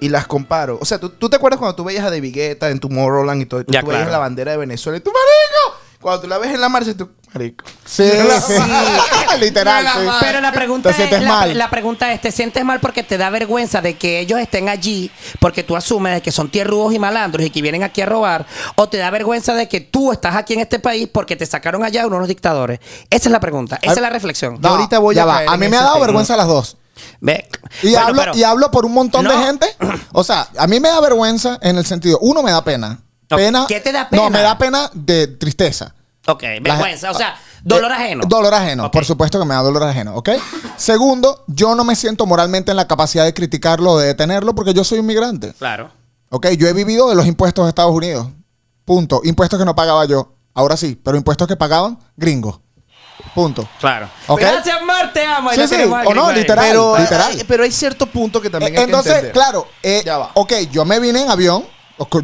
[0.00, 0.76] y las comparo.
[0.82, 3.46] O sea, ¿tú, tú te acuerdas cuando tú veías a David Guetta en Tomorrowland y
[3.46, 4.12] todo, y tú Ya, veías claro.
[4.12, 5.57] la bandera de Venezuela y tú, marico,
[6.00, 7.64] cuando tú la ves en la marcha, tú, marico.
[7.84, 8.04] Sí,
[8.46, 8.52] sí.
[9.40, 10.08] Literal, sí.
[10.20, 11.58] Pero la pregunta, Te sientes es, la, mal.
[11.58, 15.10] la pregunta es, ¿te sientes mal porque te da vergüenza de que ellos estén allí
[15.40, 18.46] porque tú asumes de que son tierrudos y malandros y que vienen aquí a robar?
[18.76, 21.84] ¿O te da vergüenza de que tú estás aquí en este país porque te sacaron
[21.84, 22.80] allá unos dictadores?
[23.10, 24.54] Esa es la pregunta, esa Ay, es la reflexión.
[24.54, 25.36] No, Yo ahorita voy ya a va.
[25.38, 26.06] caer A en mí me ha ese dado tema.
[26.06, 26.76] vergüenza las dos.
[27.20, 27.48] Ve.
[27.82, 29.44] Y, Bueno, hablo, pero- y hablo por un montón de No.
[29.44, 29.66] gente.
[30.12, 33.00] O sea, a mí me da vergüenza en el sentido, uno me da pena.
[33.36, 33.64] Pena.
[33.68, 34.30] ¿qué te da No, pena?
[34.30, 35.94] me da pena de tristeza.
[36.26, 38.24] Ok, La- vergüenza, o sea, dolor Eh, ajeno.
[38.26, 40.30] Dolor ajeno, por supuesto que me da dolor ajeno, ¿ok?
[40.76, 44.74] Segundo, yo no me siento moralmente en la capacidad de criticarlo o de detenerlo porque
[44.74, 45.54] yo soy inmigrante.
[45.54, 45.90] Claro.
[46.30, 46.48] ¿Ok?
[46.58, 48.28] Yo he vivido de los impuestos de Estados Unidos.
[48.84, 49.20] Punto.
[49.24, 50.34] Impuestos que no pagaba yo.
[50.54, 52.60] Ahora sí, pero impuestos que pagaban gringos.
[53.34, 53.66] Punto.
[53.80, 54.08] Claro.
[54.28, 55.50] Gracias, Mar, te amo.
[55.52, 56.66] Sí, sí, o no, literal.
[56.68, 57.32] Pero, literal.
[57.32, 59.32] hay- pero hay cierto punto que también Eh, hay que Entonces, entender.
[59.32, 60.30] claro, eh, Ya va.
[60.34, 61.64] ok, yo me vine en avión.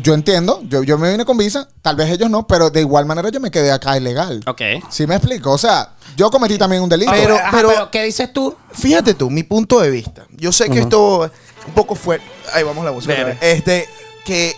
[0.03, 3.07] Yo entiendo, yo, yo me vine con visa, tal vez ellos no, pero de igual
[3.07, 4.41] manera yo me quedé acá ilegal.
[4.47, 4.61] Ok.
[4.89, 5.51] ¿Sí me explico?
[5.51, 7.11] O sea, yo cometí también un delito.
[7.11, 8.55] Pero- Ajá, pero, ¿qué dices tú?
[8.73, 10.27] Fíjate tú, mi punto de vista.
[10.37, 11.33] Yo sé que esto es
[11.67, 12.25] un poco fuerte.
[12.53, 13.15] Ahí vamos la música.
[13.41, 13.89] Este,
[14.25, 14.55] que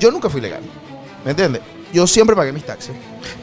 [0.00, 0.62] yo nunca fui legal.
[1.24, 1.60] ¿Me entiendes?
[1.92, 2.92] Yo siempre pagué mis taxes.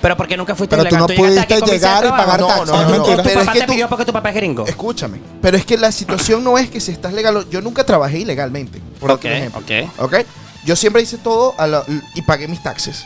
[0.01, 1.07] Pero ¿por qué nunca fuiste Pero tú ilegal?
[1.17, 2.67] no llegaste pudiste llegar y pagar No, taxes.
[2.69, 3.17] no, no, mentira.
[3.17, 4.65] ¿Tu Pero es que te tú- pidió porque tu papá es gringo?
[4.67, 5.19] Escúchame.
[5.41, 7.37] Pero es que la situación no es que si estás legal.
[7.37, 8.81] o- Yo nunca trabajé ilegalmente.
[8.99, 9.61] Por Ok, darte un ejemplo.
[9.61, 9.99] ok.
[10.21, 10.27] ¿Ok?
[10.65, 11.83] Yo siempre hice todo a la-
[12.15, 13.03] y pagué mis taxes.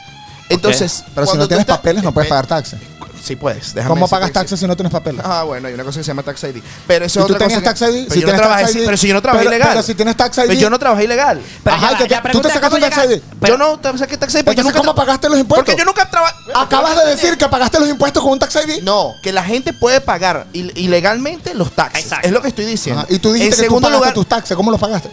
[0.49, 1.03] Entonces.
[1.13, 2.79] Pero si no tienes papeles, no puedes Ve- pagar taxes.
[3.21, 3.73] Sí puedes.
[3.73, 5.21] déjame ¿Cómo pagas que taxes si no tienes papeles?
[5.25, 6.61] Ah, bueno, hay una cosa que se llama tax ID.
[6.85, 8.05] Pero eso ¿Y es tú otra tenías cosa tax que- ID?
[8.07, 8.85] Pero Si yo no trabajé, tax ID.
[8.85, 9.69] pero si yo no trabajé Pero- ilegal.
[9.73, 10.41] pero si tienes tax ID.
[10.47, 11.41] Pero yo no trabajé ilegal.
[11.63, 13.21] Pero Ajá, ya ¿y va, qué- la tú te sacaste un tax ID?
[13.41, 15.65] Pero- yo no te saqué tax ID porque yo Entonces, nunca ¿cómo pagaste los impuestos?
[15.65, 16.35] Porque yo nunca trabajé.
[16.55, 18.81] Acabas de decir que pagaste los impuestos con un tax ID.
[18.83, 22.03] No, que la gente puede pagar il- ilegalmente los taxes.
[22.05, 22.27] Exacto.
[22.27, 23.01] Es lo que estoy diciendo.
[23.01, 24.55] Ajá, Y tú dijiste en que tú pagaste lugar, tus taxes.
[24.55, 25.09] ¿Cómo los pagaste?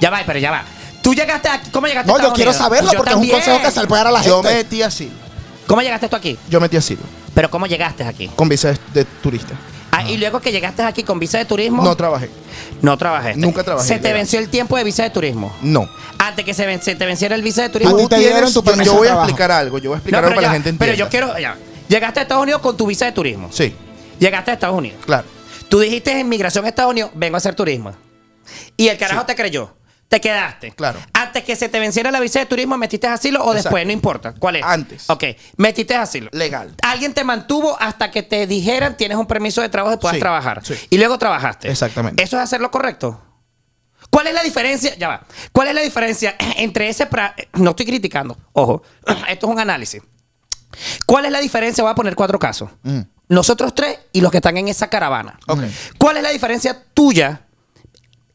[0.00, 0.64] Ya va, pero ya va.
[1.08, 1.70] Tú llegaste aquí.
[1.70, 2.64] ¿Cómo llegaste a No, yo Estados quiero Unidos?
[2.66, 4.56] saberlo Yo porque es un consejo que se le puede dar a la Yo gente.
[4.58, 5.12] metí asilo.
[5.66, 6.38] ¿Cómo llegaste tú aquí?
[6.50, 7.00] Yo metí asilo.
[7.34, 8.28] Pero ¿cómo llegaste aquí?
[8.28, 9.54] Con visa de, de turista.
[9.90, 11.82] Ah, y luego que llegaste aquí con visa de turismo.
[11.82, 12.28] No trabajé.
[12.82, 13.36] No trabajé.
[13.36, 14.18] Nunca trabajé, Se te legal.
[14.18, 15.50] venció el tiempo de visa de turismo.
[15.62, 15.88] No.
[16.18, 17.96] Antes que se, ven- se te venciera el visa de ¿A turismo.
[17.96, 19.28] ti te Tú dieron tu yo- permiso Yo de voy a trabajo?
[19.28, 19.78] explicar algo.
[19.78, 21.04] Yo voy a explicar No, algo pero, para ya, la gente pero entienda.
[21.04, 21.38] yo quiero.
[21.38, 21.56] ya.
[21.88, 23.48] Llegaste a Estados Unidos con tu visa de turismo.
[23.50, 23.74] Sí,
[24.20, 24.98] Llegaste a Estados Unidos.
[25.06, 25.24] claro.
[25.70, 27.92] Tú dijiste en migración a Estados Unidos, vengo a hacer turismo.
[28.76, 29.74] Y el carajo te creyó.
[30.08, 30.70] Te quedaste.
[30.72, 30.98] Claro.
[31.12, 33.62] Antes que se te venciera la visa de turismo, ¿metiste asilo o Exacto.
[33.68, 33.86] después?
[33.86, 34.32] No importa.
[34.38, 34.62] ¿Cuál es?
[34.64, 35.04] Antes.
[35.10, 35.24] Ok.
[35.58, 36.30] Metiste asilo.
[36.32, 36.74] Legal.
[36.82, 40.20] Alguien te mantuvo hasta que te dijeran tienes un permiso de trabajo y puedas Sí,
[40.20, 40.64] trabajar.
[40.64, 40.74] sí.
[40.88, 41.70] Y luego trabajaste.
[41.70, 42.22] Exactamente.
[42.22, 43.20] ¿Eso es hacer lo correcto?
[44.08, 44.96] ¿Cuál es la diferencia?
[44.96, 45.26] Ya va.
[45.52, 47.08] ¿Cuál es la diferencia entre ese...
[47.10, 48.38] pra- No estoy criticando.
[48.54, 48.82] Ojo.
[49.28, 50.00] Esto es un análisis.
[51.04, 51.82] ¿Cuál es la diferencia?
[51.84, 52.70] Voy a poner cuatro casos.
[53.28, 55.38] Nosotros tres y los que están en esa caravana.
[55.48, 55.60] Ok.
[55.98, 57.42] ¿Cuál es la diferencia tuya?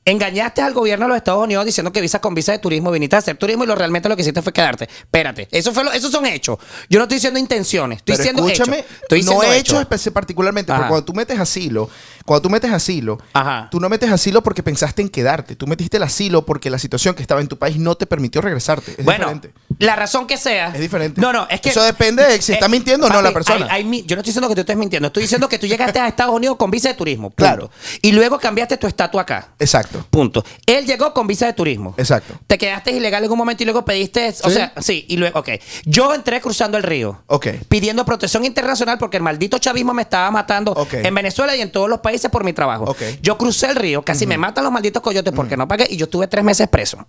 [0.06, 3.16] Engañaste al gobierno de los Estados Unidos diciendo que visa con visa de turismo viniste
[3.16, 4.86] a hacer turismo y lo realmente lo que hiciste fue quedarte.
[4.86, 6.58] Espérate, eso fue lo, esos son hechos.
[6.90, 8.92] Yo no estoy diciendo intenciones, estoy Pero diciendo escúchame, hechos.
[9.04, 10.02] Estoy no diciendo hecho hechos.
[10.06, 10.80] espe- particularmente, Ajá.
[10.82, 11.90] porque cuando tú metes asilo,
[12.26, 13.70] cuando tú metes asilo, Ajá.
[13.72, 17.16] tú no metes asilo porque pensaste en quedarte, tú metiste el asilo porque la situación
[17.16, 18.96] que estaba en tu país no te permitió regresarte.
[18.98, 19.54] Es bueno, diferente.
[19.80, 20.68] la razón que sea.
[20.74, 21.22] Es diferente.
[21.22, 21.70] No, no, es que.
[21.70, 23.66] Eso depende de si está mintiendo o no la persona.
[23.68, 25.08] hay- hay mi- yo no estoy diciendo que tú estés mintiendo.
[25.08, 27.30] Estoy diciendo que tú llegaste a Estados Unidos con visa de turismo.
[27.30, 27.36] punto.
[27.38, 27.72] Claro.
[28.02, 29.48] Y luego cambiaste tu estatus acá.
[29.60, 29.93] Exacto.
[30.10, 30.44] Punto.
[30.66, 31.94] Él llegó con visa de turismo.
[31.98, 32.34] Exacto.
[32.48, 34.30] Te quedaste ilegal en un momento y luego pediste.
[34.44, 34.56] O Sí.
[34.56, 35.50] sea, sí, y luego, ok.
[35.86, 37.24] Yo entré cruzando el río.
[37.28, 37.48] Ok.
[37.70, 41.90] Pidiendo protección internacional porque el maldito chavismo me estaba matando en Venezuela y en todos
[41.90, 42.86] los países por mi trabajo.
[42.86, 43.02] Ok.
[43.22, 46.06] Yo crucé el río, casi me matan los malditos coyotes porque no pagué y yo
[46.06, 47.06] estuve tres meses preso.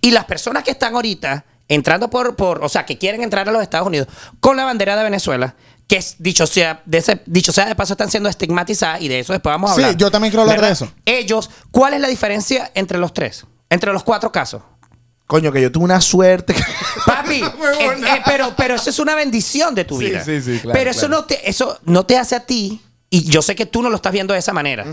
[0.00, 3.52] Y las personas que están ahorita entrando por, por, o sea, que quieren entrar a
[3.52, 4.08] los Estados Unidos
[4.40, 5.54] con la bandera de Venezuela,
[5.90, 9.18] que es, dicho sea, de ese, dicho sea de paso, están siendo estigmatizadas y de
[9.18, 9.96] eso después vamos a Sí, hablar.
[9.96, 10.88] yo también quiero hablar de eso.
[11.04, 13.44] Ellos, ¿cuál es la diferencia entre los tres?
[13.68, 14.62] Entre los cuatro casos.
[15.26, 16.54] Coño, que yo tuve una suerte.
[17.06, 17.50] Papi, eh,
[17.80, 20.24] eh, pero, pero eso es una bendición de tu Sí, vida.
[20.24, 21.14] sí, sí, claro, pero eso, claro.
[21.22, 23.96] no te, eso no te hace a ti, y yo sé que tú no lo
[23.96, 24.86] estás viendo de esa manera,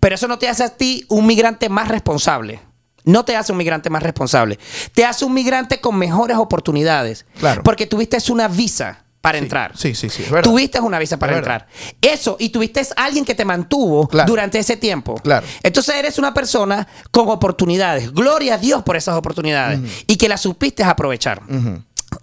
[0.00, 2.60] pero eso no te hace a ti un migrante más responsable.
[3.04, 4.58] No te hace un migrante más responsable.
[4.94, 7.24] Te hace un migrante con mejores oportunidades.
[7.38, 7.62] Claro.
[7.62, 9.76] Porque tuviste una visa para Sí, entrar.
[9.76, 10.42] sí, sí, sí, verdad.
[10.42, 11.66] Tuviste una visa para Es entrar.
[12.00, 14.26] Eso, y tuviste alguien que te mantuvo Claro.
[14.28, 15.14] durante ese tiempo.
[15.16, 15.46] Claro.
[15.62, 18.12] Entonces eres una persona con oportunidades.
[18.12, 19.80] Gloria a Dios por esas oportunidades.
[20.06, 21.42] Y que las supiste aprovechar.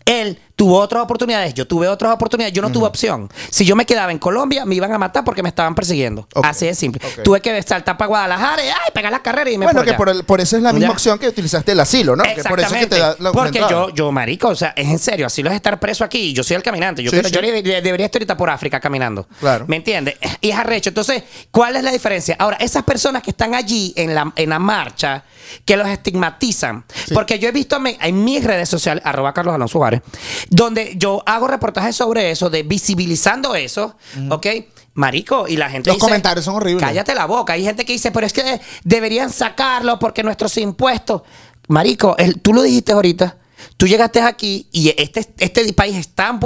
[0.05, 3.29] Él tuvo otras oportunidades, yo tuve otras oportunidades, yo no tuve opción.
[3.51, 6.27] Si yo me quedaba en Colombia, me iban a matar porque me estaban persiguiendo.
[6.43, 6.99] Así de simple.
[7.23, 9.93] Tuve que saltar para Guadalajara y ay, pegar la carrera y me bueno, por que
[9.93, 10.93] por, el- por eso es la misma Ya.
[10.93, 12.23] opción que utilizaste el asilo, ¿no?
[12.23, 14.87] Que por eso es que te da la Porque yo, yo, marico, o sea, es
[14.87, 16.33] en serio, así lo es estar preso aquí.
[16.33, 17.03] Yo soy el caminante.
[17.03, 17.31] Yo, Sí, sí.
[17.31, 19.27] debería estar ahorita por África caminando.
[19.39, 19.65] Claro.
[19.67, 20.15] ¿Me entiendes?
[20.41, 20.89] Y es arrecho.
[20.89, 22.35] Entonces, ¿cuál es la diferencia?
[22.39, 25.23] Ahora, esas personas que están allí en la, en la marcha,
[25.65, 26.83] que los estigmatizan.
[27.13, 30.01] Porque yo he visto en, en mis redes sociales, arroba Carlos Alonso Juárez,
[30.49, 33.95] donde yo hago reportajes sobre eso, de visibilizando eso,
[34.29, 34.47] ¿ok?
[34.93, 36.83] Marico, y la gente Los dice, comentarios son horribles.
[36.83, 37.53] Cállate la boca.
[37.53, 41.21] Hay gente que dice, pero es que deberían sacarlo porque nuestros impuestos.
[41.67, 43.37] Marico, el- tú lo dijiste ahorita.
[43.77, 46.39] Tú llegaste aquí y este, este país es tan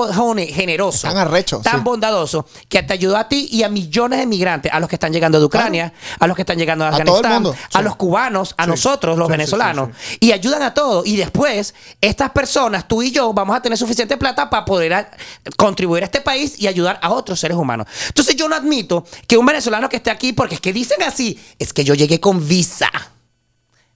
[0.50, 1.82] generoso, Tan arrecho, tan sí.
[1.84, 5.14] bondadoso, que te ayudó a ti y a millones de migrantes, a los que están
[5.14, 7.84] llegando de Ucrania, a los que están llegando de A Afganistán, mundo, a sí.
[7.86, 8.70] los cubanos, a Sí.
[8.72, 11.08] nosotros, los venezolanos, y ayudan a todos.
[11.08, 15.12] Y después, estas personas, tú y yo, vamos a tener suficiente plata para poder a-
[15.56, 17.88] contribuir a este país y ayudar a otros seres humanos.
[18.08, 21.40] Entonces, yo no admito que un venezolano que esté aquí, porque es que dicen así,
[21.58, 22.90] es que yo llegué con visa.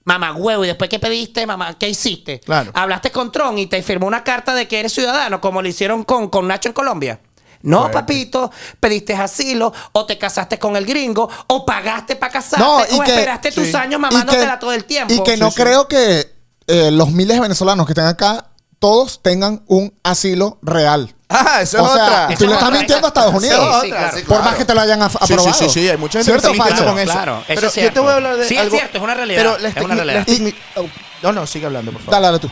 [0.06, 2.38] Mamá huevo, y después qué pediste, mamá, ¿qué hiciste?
[2.40, 2.70] Claro.
[2.74, 6.04] Hablaste con Tron y te firmó una carta de que eres ciudadano, como lo hicieron
[6.04, 7.20] con, con Nacho en Colombia.
[7.62, 7.94] No, Fuerte.
[7.98, 13.00] papito, pediste asilo, o te casaste con el gringo, o pagaste para casarte, No, y
[13.00, 15.12] o que- esperaste tus años mamándotela que- todo el tiempo.
[15.12, 15.62] Y que no Sí, sí.
[15.62, 16.32] creo que
[16.68, 18.46] eh, los miles de venezolanos que están acá,
[18.78, 21.14] todos tengan un asilo real.
[21.28, 22.26] Ah, eso o es sea, otra.
[22.28, 23.78] tú Eso le es estás otra, mintiendo a Estados Unidos.
[23.82, 24.16] sí, claro.
[24.28, 25.52] Por más que te lo hayan aprobado.
[25.52, 26.92] Sí, sí, sí, hay mucha gente ¿Cierto que o se mintiendo falso?
[26.92, 27.12] con eso.
[27.12, 28.02] Claro, eso pero es yo te cierto.
[28.02, 30.26] voy a hablar de Sí, es cierto, es una realidad, Pero la es una realidad.
[30.26, 30.84] estigmi- oh,
[31.22, 32.12] No, no, sigue hablando, por favor.
[32.14, 32.50] Dale, dale tú.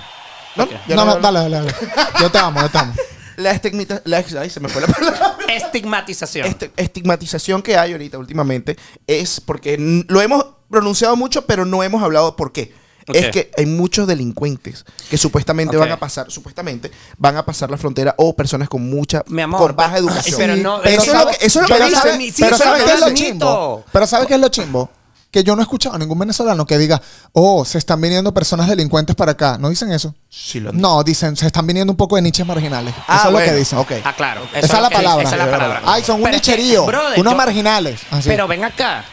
[0.56, 1.74] No, ya No, no, dale, dale, dale.
[2.20, 2.94] Yo te amo, yo te amo.
[3.37, 4.00] La estigmita...
[4.04, 5.37] La, ay, se me fue la palabra.
[5.48, 6.46] Estigmatización.
[6.46, 9.76] Este- estigmatización que hay ahorita últimamente es porque
[10.08, 12.72] lo hemos pronunciado mucho, pero no hemos hablado por qué.
[13.12, 17.77] Es que hay muchos delincuentes que supuestamente van a pasar, supuestamente van a pasar la
[17.77, 20.37] frontera o personas con mucha, Mi amor, con baja educación.
[20.38, 22.01] pero no- eso, es lo que, eso es lo que pero dicen.
[22.03, 23.85] ¿sabes- Sí, pero eso ¿sabes es qué es lo chimbo?
[23.93, 24.90] Pero ¿sabes qué es lo chimbo?
[25.31, 28.69] Que yo no he escuchado a ningún venezolano que diga, oh, se están viniendo personas
[28.69, 29.59] delincuentes para acá.
[29.59, 30.14] ¿No dicen eso?
[30.31, 32.95] Sí, lo- No, dicen, se están viniendo un poco de niches marginales.
[33.09, 33.79] Ah, eso es lo que dicen.
[33.81, 33.93] ok.
[34.05, 34.43] Ah, claro.
[34.55, 35.25] Esa es la palabra.
[35.25, 35.83] Esa es la palabra.
[35.85, 36.85] Ay, son un nicherío.
[36.85, 38.01] unos yo- marginales.
[38.12, 38.29] Así.
[38.29, 39.05] Pero ven acá.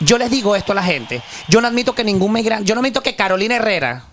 [0.00, 1.22] Yo les digo esto a la gente.
[1.48, 2.64] Yo no admito que ningún migrante.
[2.64, 4.04] Yo no admito que Carolina Herrera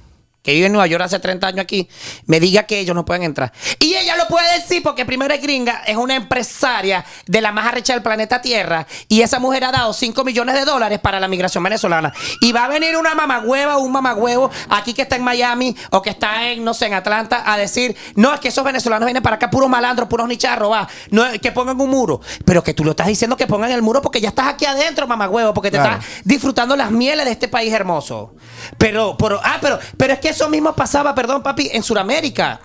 [0.46, 1.90] que vive en Nueva York hace 30 años aquí,
[2.28, 3.52] me diga que ellos no pueden entrar.
[3.80, 7.66] Y ella lo puede decir porque primero es gringa, es una empresaria de la más
[7.66, 11.28] arrecha del planeta Tierra y esa mujer ha dado 5 millones de dólares para la
[11.28, 12.14] migración venezolana.
[12.42, 16.02] Y va a venir una mamagüeva o un mamagüevo aquí que está en Miami o
[16.02, 19.24] que está en, no sé, en Atlanta a decir, no, es que esos venezolanos vienen
[19.24, 22.22] para acá puros malandros, puros nicharros, va, no, que pongan un muro.
[22.46, 25.08] Pero que tú lo estás diciendo que pongan el muro porque ya estás aquí adentro,
[25.08, 25.96] mamagüevo, porque te Claro.
[26.00, 28.34] estás disfrutando las mieles de este país hermoso.
[28.78, 32.60] Pero, pero, ah, pero, pero es que eso mismo pasaba, perdón, papi, en Sudamérica.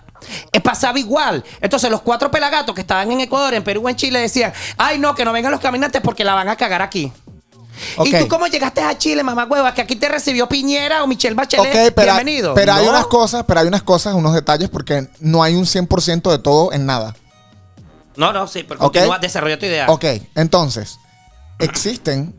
[0.51, 1.43] Eh, pasaba igual.
[1.61, 5.15] Entonces, los cuatro pelagatos que estaban en Ecuador, en Perú, en Chile decían: Ay, no,
[5.15, 7.11] que no vengan los caminantes porque la van a cagar aquí.
[8.03, 9.73] ¿Y tú cómo llegaste a Chile, mamá hueva?
[9.73, 11.87] Que aquí te recibió Piñera o Michelle Bachelet.
[11.87, 12.53] Ok, pero, Bienvenido.
[12.53, 16.29] pero hay unas cosas, pero hay unas cosas, unos detalles, porque no hay un 100%
[16.29, 17.15] de todo en nada.
[18.15, 18.93] No, no, sí, pero Ok.
[18.93, 19.87] continúa, desarrolla tu idea.
[19.89, 20.05] Ok,
[20.35, 20.99] entonces,
[21.57, 22.35] existen,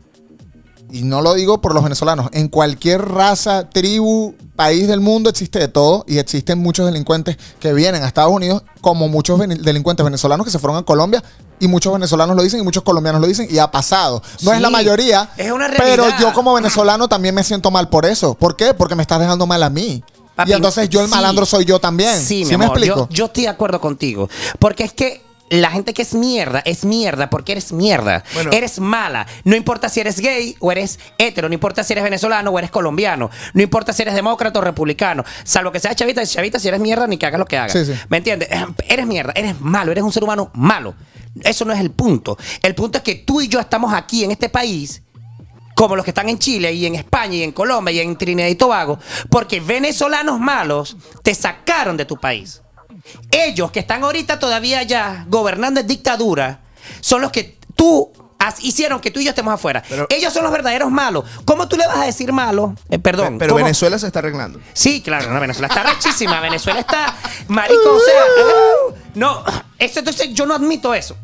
[0.93, 5.57] y no lo digo por los venezolanos, en cualquier raza, tribu, país del mundo existe
[5.57, 10.45] de todo y existen muchos delincuentes que vienen a Estados Unidos, como muchos delincuentes venezolanos
[10.45, 11.23] que se fueron a Colombia.
[11.59, 14.21] Y muchos venezolanos lo dicen y muchos colombianos lo dicen y ha pasado.
[14.41, 16.19] No Sí, es la mayoría, es una pero realidad.
[16.19, 18.35] yo como venezolano también me siento mal por eso.
[18.35, 18.73] ¿Por qué?
[18.75, 20.03] Porque me estás dejando mal a mí.
[20.35, 21.11] Papi, y entonces yo el sí.
[21.11, 22.19] malandro soy yo también.
[22.19, 23.07] Sí, ¿Sí, mi me amor, explico?
[23.09, 24.29] Yo, yo estoy de acuerdo contigo.
[24.59, 28.23] Porque es que la gente que es mierda es mierda porque eres mierda.
[28.33, 28.51] Bueno.
[28.51, 29.27] Eres mala.
[29.43, 31.47] No importa si eres gay o eres hetero.
[31.47, 33.29] No importa si eres venezolano o eres colombiano.
[33.53, 35.23] No importa si eres demócrata o republicano.
[35.43, 36.25] Salvo que seas chavita.
[36.25, 37.73] Chavita, si eres mierda, ni que hagas lo que hagas.
[37.73, 37.93] Sí, sí.
[38.09, 38.49] ¿Me entiendes?
[38.87, 39.33] Eres mierda.
[39.35, 39.91] Eres malo.
[39.91, 40.95] Eres un ser humano malo.
[41.43, 42.37] Eso no es el punto.
[42.61, 45.03] El punto es que tú y yo estamos aquí en este país
[45.75, 48.47] como los que están en Chile y en España y en Colombia y en Trinidad
[48.47, 52.62] y Tobago, porque venezolanos malos te sacaron de tu país.
[53.31, 56.61] Ellos que están ahorita todavía allá gobernando en dictadura,
[57.01, 59.83] son los que tú has- hicieron que tú y yo estemos afuera.
[59.87, 61.25] Pero- Ellos son los verdaderos malos.
[61.45, 62.75] ¿Cómo tú le vas a decir malo?
[62.89, 63.37] Eh, perdón.
[63.37, 63.63] Pero ¿cómo?
[63.63, 64.59] Venezuela se está arreglando.
[64.73, 66.39] Sí, claro, no, Venezuela está rechísima.
[66.41, 67.15] Venezuela está,
[67.47, 68.21] marico, o sea,
[69.15, 69.43] no,
[69.79, 71.15] eso, entonces yo no admito eso.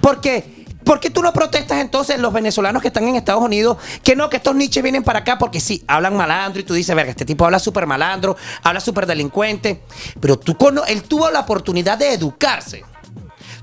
[0.00, 0.59] Porque,
[0.90, 4.28] ¿por qué tú no protestas entonces los venezolanos que están en Estados Unidos que no,
[4.28, 7.24] que estos niches vienen para acá porque sí, hablan malandro y tú dices, verga, este
[7.24, 9.82] tipo habla súper malandro, habla súper delincuente,
[10.18, 10.56] pero tú
[10.88, 12.82] él tuvo la oportunidad de educarse.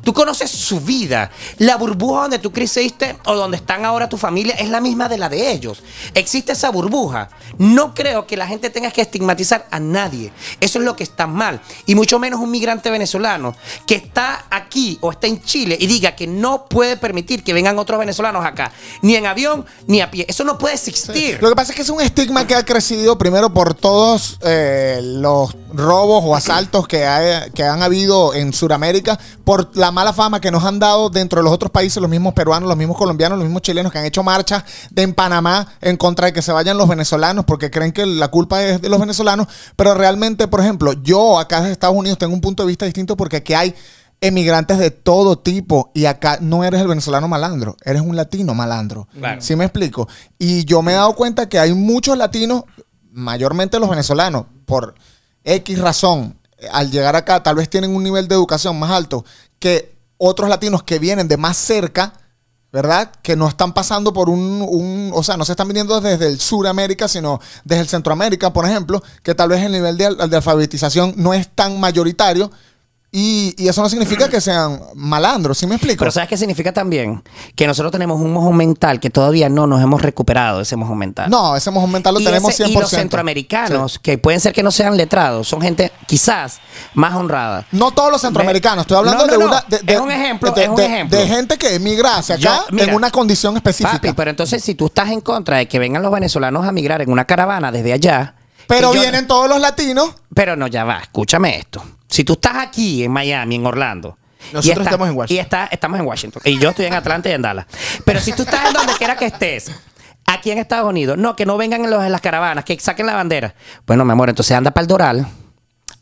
[0.07, 1.31] Tú conoces su vida.
[1.57, 5.17] La burbuja donde tú creciste o donde están ahora tu familia es la misma de
[5.17, 5.83] la de ellos.
[6.13, 7.27] Existe esa burbuja.
[7.57, 10.31] No creo que la gente tenga que estigmatizar a nadie.
[10.61, 11.59] Eso es lo que está mal.
[11.85, 13.53] Y mucho menos un migrante venezolano
[13.85, 17.77] que está aquí o está en Chile y diga que no puede permitir que vengan
[17.77, 18.71] otros venezolanos acá.
[19.01, 20.25] Ni en avión ni a pie.
[20.29, 21.37] Eso no puede existir.
[21.41, 25.01] Lo que pasa es que es un estigma que ha crecido primero por todos eh,
[25.03, 30.39] los robos o asaltos que, hay- que han habido en Sudamérica, por la mala fama
[30.39, 33.39] que nos han dado dentro de los otros países, los mismos peruanos, los mismos colombianos,
[33.39, 36.51] los mismos chilenos que han hecho marchas de en Panamá en contra de que se
[36.51, 39.47] vayan los venezolanos porque creen que la culpa es de los venezolanos.
[39.75, 43.17] Pero realmente, por ejemplo, yo acá en Estados Unidos tengo un punto de vista distinto
[43.17, 43.73] porque aquí hay
[44.21, 49.07] emigrantes de todo tipo y acá no eres el venezolano malandro, eres un latino malandro.
[49.17, 49.41] Claro.
[49.41, 50.07] ¿Sí me explico?
[50.37, 52.65] Y yo me he dado cuenta que hay muchos latinos,
[53.11, 54.93] mayormente los venezolanos, por
[55.43, 56.37] X razón,
[56.71, 59.25] al llegar acá tal vez tienen un nivel de educación más alto
[59.59, 62.13] que otros latinos que vienen de más cerca,
[62.71, 63.11] ¿verdad?
[63.21, 66.39] Que no están pasando por un, un- o sea, no se están viniendo desde el
[66.39, 70.35] Suramérica, sino desde el Centroamérica, por ejemplo, que tal vez el nivel de, al- de
[70.35, 72.51] alfabetización no es tan mayoritario.
[73.09, 75.99] Y, y eso no significa que sean malandros, ¿sí me explico?
[75.99, 77.23] Pero ¿sabes qué significa también?
[77.55, 81.29] Que nosotros tenemos un mojo mental que todavía no nos hemos recuperado ese mojo mental.
[81.29, 82.69] no, ese mojo mental lo y, tenemos ese- 100%.
[82.69, 86.59] y los centroamericanos, que pueden ser que no sean letrados, son gente quizás
[86.95, 87.65] más honrada.
[87.71, 89.45] No todos los centroamericanos, estoy hablando No, no, de no.
[89.45, 89.63] una.
[89.69, 91.17] De, de- Es un ejemplo, de, es un ejemplo.
[91.17, 93.93] de gente que emigra hacia Yo- acá mira, en una condición específica.
[93.93, 97.01] Papi, pero entonces si tú estás en contra de que vengan los venezolanos a migrar
[97.01, 98.35] en una caravana desde allá.
[98.67, 100.09] Pero vienen todos los latinos.
[100.33, 101.81] Pero no, ya va, escúchame esto.
[102.07, 104.17] Si tú estás aquí en Miami, en Orlando.
[104.53, 105.35] Nosotros y está- estamos en Washington.
[105.35, 106.41] Y está, estamos en Washington.
[106.45, 107.65] Y yo estoy en Atlanta y en Dallas.
[108.05, 109.71] Pero si tú estás en donde quiera que estés,
[110.25, 113.05] aquí en Estados Unidos, no, que no vengan en, los, en las caravanas, que saquen
[113.07, 113.55] la bandera.
[113.85, 115.27] Bueno, mi amor, entonces anda para el Doral,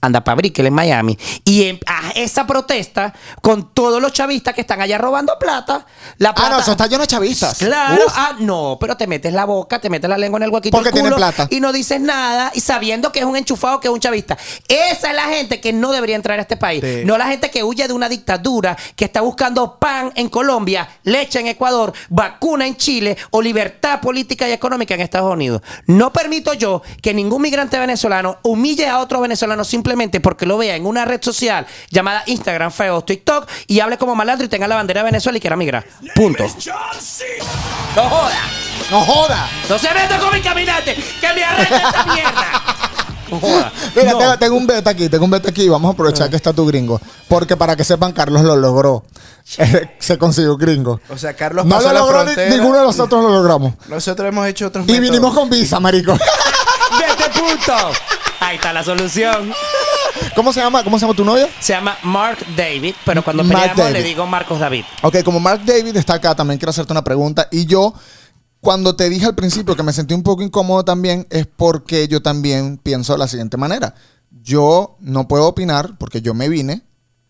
[0.05, 4.61] anda para Brickell en Miami, y en, a esa protesta con todos los chavistas que
[4.61, 5.85] están allá robando plata.
[6.17, 7.57] La Ah, plata no, eso está lleno de chavistas.
[7.59, 8.13] Claro, Uf.
[8.15, 10.91] ah, no, pero te metes la boca, te metes la lengua en el huequito Porque
[10.91, 11.47] del culo tienen plata.
[11.49, 14.37] y no dices nada y sabiendo que es un enchufado, que es un chavista.
[14.67, 16.83] Esa es la gente que no debería entrar a este país.
[16.83, 17.01] Sí.
[17.05, 21.39] No la gente que huye de una dictadura, que está buscando pan en Colombia, leche
[21.39, 25.61] en Ecuador, vacuna en Chile o libertad política y económica en Estados Unidos.
[25.87, 30.75] No permito yo que ningún migrante venezolano humille a otro venezolano simplemente porque lo vea
[30.75, 34.75] en una red social llamada Instagram, Facebook, TikTok y hable como malandro y tenga la
[34.75, 35.85] bandera de Venezuela y quiera migrar.
[36.15, 36.45] Punto.
[37.95, 38.39] No joda.
[38.91, 39.49] No joda.
[39.69, 42.61] No se meta con mi caminante, que me arregla esta mierda.
[43.41, 43.71] Joda.
[43.95, 44.17] Mira, No.
[44.19, 45.67] tengo, tengo un beta aquí, tengo un beta aquí.
[45.67, 47.01] Vamos a aprovechar que está tu gringo.
[47.27, 49.03] Porque para que sepan, Carlos lo logró.
[49.57, 50.99] Eh, Se consiguió gringo.
[51.09, 52.55] O sea, Carlos No pasó lo la logró, ni- frontera.
[52.55, 53.73] ninguno de nosotros lo logramos.
[53.87, 55.09] Nosotros hemos hecho otros Y métodos.
[55.09, 56.13] vinimos con visa, marico.
[56.99, 57.73] ¡De este punto!
[58.39, 59.51] Ahí está la solución.
[60.35, 60.83] ¿Cómo se llama?
[60.83, 61.47] ¿Cómo se llama tu novio?
[61.59, 64.05] Se llama Mark David, pero cuando Mark peleamos le David.
[64.05, 64.83] digo Marcos David.
[65.01, 67.47] Ok, como Mark David está acá, también quiero hacerte una pregunta.
[67.51, 67.93] Y yo,
[68.61, 72.21] cuando te dije al principio que me sentí un poco incómodo también, es porque yo
[72.21, 73.95] también pienso de la siguiente manera.
[74.41, 76.81] Yo no puedo opinar porque yo me vine,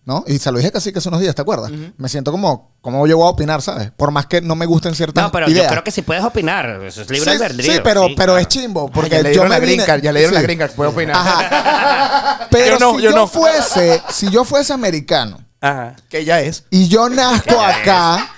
[0.05, 0.23] ¿no?
[0.27, 1.71] Y se lo dije casi que hace unos días, ¿te acuerdas?
[1.97, 3.91] Me siento como, como yo voy a opinar, ¿sabes?
[3.91, 5.65] Por más que no me gusten ciertas No, pero ideas.
[5.65, 6.79] yo creo que sí puedes opinar.
[6.83, 7.73] Eso es libre sí, albedrío.
[7.73, 8.37] sí, pero, pero claro.
[8.37, 8.89] es chimbo.
[8.91, 10.59] Porque ya le yo dieron me la green vine- card, ya le dieron la green
[10.59, 11.15] card, puede opinar.
[11.17, 12.47] Ajá.
[12.51, 13.27] Pero Yo no, si yo yo, no.
[13.27, 15.95] fuese, si yo fuese americano Ajá.
[16.09, 16.63] Que ya es.
[16.69, 18.29] y yo nazco acá,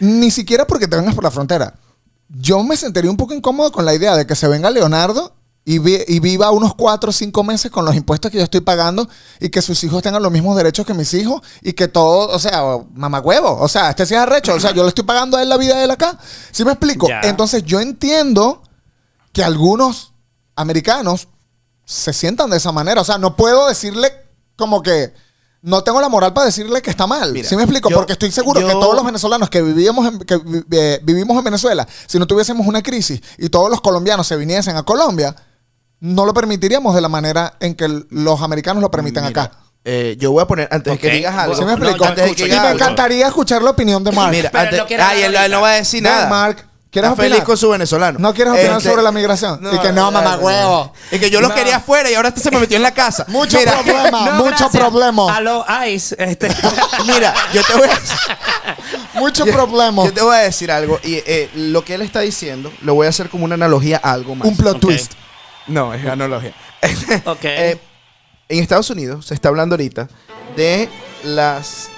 [0.00, 1.74] ni siquiera porque te vengas por la frontera.
[2.28, 5.34] Yo me sentiría un poco incómodo con la idea de que se venga Leonardo
[5.70, 8.60] y, vi- y viva unos cuatro o cinco meses con los impuestos que yo estoy
[8.62, 9.06] pagando
[9.38, 12.38] y que sus hijos tengan los mismos derechos que mis hijos y que todo, o
[12.38, 12.62] sea,
[12.94, 15.48] mamagüevo, o sea, este sí es arrecho, o sea, yo le estoy pagando a él
[15.48, 16.18] la vida de él acá.
[16.52, 17.06] ¿Sí me explico?
[17.08, 17.20] Ya.
[17.24, 18.62] Entonces yo entiendo
[19.32, 20.14] que algunos
[20.56, 21.28] americanos
[21.84, 23.00] se sientan de esa manera.
[23.00, 24.10] O sea, no puedo decirle
[24.56, 25.12] como que
[25.62, 27.32] no tengo la moral para decirle que está mal.
[27.32, 27.90] Mira, ¿Sí me explico?
[27.90, 31.44] yo- Porque estoy seguro que todos los venezolanos que vivíamos en, que eh, vivimos en
[31.44, 35.34] Venezuela, si no tuviésemos una crisis y todos los colombianos se viniesen a Colombia,
[36.00, 39.56] no lo permitiríamos de la manera en que los americanos lo permiten Mira, acá.
[39.84, 41.54] eh, yo voy a poner, antes de que digas algo.
[41.56, 42.04] ¿Sí me No, explico?
[42.04, 42.72] escucho, y me algo.
[42.74, 44.30] encantaría escuchar la opinión de Mark.
[44.30, 46.28] Mira, antes, no ay, él, no va a decir Ven, nada.
[46.28, 48.18] Mark, ¿quieres Está feliz con su venezolano.
[48.20, 49.60] ¿No quieres opinar Este, sobre la migración?
[49.72, 50.92] y que no, mamá huevo.
[51.10, 51.54] Y que yo lo No.
[51.54, 53.24] quería afuera y ahora este se me metió en la casa.
[53.28, 54.70] Mucho Mira, problema, No, mucho gracias.
[54.88, 55.64] problema.
[55.66, 56.14] A Ice.
[56.18, 56.48] Este.
[57.06, 60.04] Mira, yo te voy a Mucho yo- problema.
[60.04, 60.98] Yo te voy a decir algo.
[61.02, 64.12] Y eh, lo que él está diciendo, lo voy a hacer como una analogía a
[64.12, 64.46] algo más.
[64.46, 65.12] Un plot twist.
[65.68, 66.54] No, es analogía.
[67.24, 67.44] ok.
[67.44, 67.78] Eh,
[68.48, 70.08] en Estados Unidos se está hablando ahorita
[70.56, 70.88] de
[71.24, 71.90] las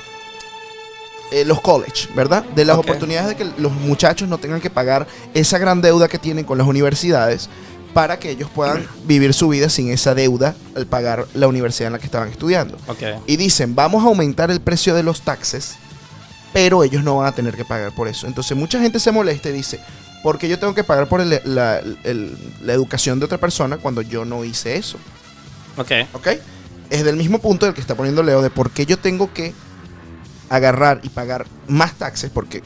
[1.31, 2.43] eh, los college, ¿verdad?
[2.43, 6.19] De las oportunidades de que los muchachos no tengan que pagar esa gran deuda que
[6.19, 7.49] tienen con las universidades
[7.95, 11.93] para que ellos puedan vivir su vida sin esa deuda al pagar la universidad en
[11.93, 12.77] la que estaban estudiando.
[12.89, 13.03] ok.
[13.27, 15.77] Y dicen, vamos a aumentar el precio de los taxes,
[16.53, 18.27] pero ellos no van a tener que pagar por eso.
[18.27, 19.81] Entonces mucha gente se molesta y dice,
[20.23, 23.79] ¿por qué yo tengo que pagar por el- la, el- la educación de otra persona
[23.79, 24.99] cuando yo no hice eso?
[25.77, 25.93] Ok.
[26.13, 26.29] ¿Ok?
[26.91, 29.55] Es del mismo punto del que está poniendo Leo de por qué yo tengo que
[30.49, 32.63] agarrar y pagar más taxes, porque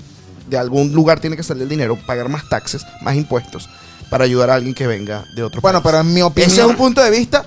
[0.48, 3.68] de algún lugar tiene que salir el dinero, pagar más taxes, más impuestos,
[4.10, 5.90] para ayudar a alguien que venga de otro Bueno, país.
[5.92, 6.50] pero en mi opinión.
[6.50, 7.44] Ese es un punto de vista,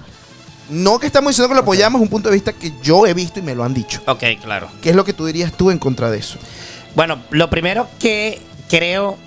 [0.70, 3.14] no que estamos diciendo que lo apoyamos, es un punto de vista que yo he
[3.14, 4.02] visto y me lo han dicho.
[4.06, 4.70] Ok, claro.
[4.82, 6.38] ¿Qué es lo que tú dirías tú en contra de eso?
[6.96, 9.18] Bueno, lo primero que creo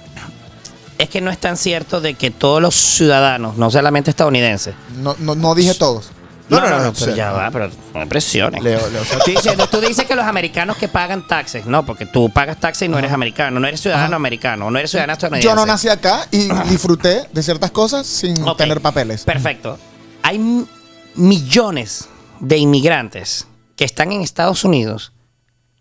[1.01, 4.75] es que no es tan cierto de que todos los ciudadanos, no solamente estadounidenses.
[4.99, 6.11] No, no, no dije todos.
[6.51, 8.63] No, no, no, no, pero ya va, pero no me presiones.
[8.63, 12.29] Leo, Leo, Tú dices, tú dices que los americanos que pagan taxes, no, porque tú
[12.29, 15.49] pagas taxes y no eres americano, no eres ciudadano americano, no eres ciudadano estadounidense.
[15.49, 19.25] Yo no nací acá y disfruté de ciertas cosas sin tener papeles.
[19.25, 19.79] Perfecto.
[20.23, 20.67] Hay
[21.15, 22.09] millones
[22.41, 25.13] de inmigrantes que están en Estados Unidos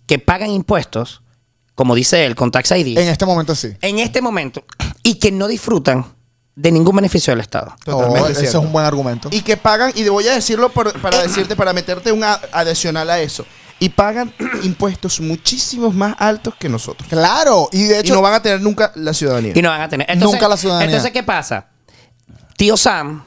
[0.06, 1.24] que pagan impuestos,
[1.80, 3.70] como dice él, con Tax ID, En este momento sí.
[3.80, 4.66] en este momento
[5.02, 6.06] y que no disfrutan
[6.54, 7.74] de ningún beneficio del Estado.
[7.86, 8.58] Totalmente Oh, ese cierto.
[8.60, 9.30] es un buen argumento.
[9.32, 13.22] y que pagan, y voy a decirlo por- para decirte, para meterte un adicional a
[13.22, 13.46] eso,
[13.80, 17.08] y pagan impuestos muchísimos más altos que nosotros.
[17.08, 19.54] claro, y de Y hecho, no van a tener nunca la ciudadanía.
[19.56, 20.18] Y no van a tener.
[20.18, 20.88] Nunca la ciudadanía.
[20.88, 21.68] Entonces, ¿qué pasa?
[22.58, 23.24] Tío Sam,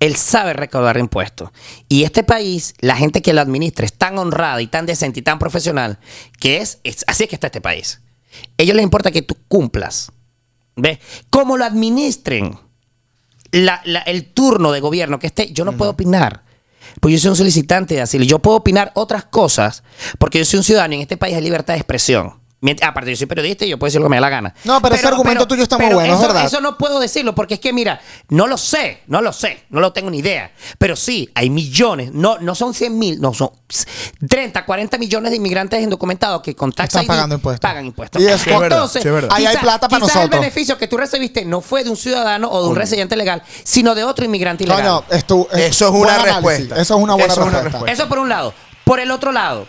[0.00, 1.50] él sabe recaudar impuestos.
[1.88, 5.22] Y este país, la gente que lo administra es tan honrada y tan decente y
[5.22, 5.98] tan profesional
[6.38, 8.00] que es, es- así es que está este país.
[8.56, 10.12] ellos les importa que tú cumplas.
[10.76, 10.98] ¿Ves?
[11.30, 12.56] Cómo lo administren
[13.50, 16.44] la- la- el turno de gobierno que esté, yo no puedo opinar.
[17.00, 18.24] Pues yo soy un solicitante de asilo.
[18.24, 19.82] Yo puedo opinar otras cosas
[20.18, 22.34] porque yo soy un ciudadano y en este país hay libertad de expresión.
[22.82, 24.52] Aparte, yo soy periodista y yo puedo decir lo que me dé la gana.
[24.64, 26.44] No, pero ese argumento tuyo está muy bueno, es eso, verdad.
[26.44, 29.80] Eso no puedo decirlo porque es que, mira, no lo sé, no lo sé, no
[29.80, 30.50] lo tengo ni idea.
[30.76, 33.50] Pero sí, hay millones, no, no son 100 mil, no son
[34.28, 37.60] 30, 40 millones de inmigrantes indocumentados que con tax Están ID pagando impuestos.
[37.70, 38.20] Pagan impuestos.
[38.22, 39.30] Y es- Entonces, sí, es verdad.
[39.32, 40.34] Ahí hay plata para quizá nosotros.
[40.34, 43.42] el beneficio que tú recibiste no fue de un ciudadano o de un residente legal,
[43.62, 44.84] sino de otro inmigrante ilegal.
[45.10, 46.34] Estu- eh, Eso es una análisis.
[46.34, 46.80] respuesta.
[46.80, 47.92] Eso es una buena Eso una respuesta.
[47.92, 48.52] Eso por un lado.
[48.84, 49.66] Por el otro lado,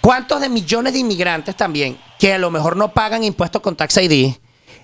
[0.00, 3.96] ¿cuántos de millones de inmigrantes también que a lo mejor no pagan impuestos con Tax
[3.98, 4.34] ID,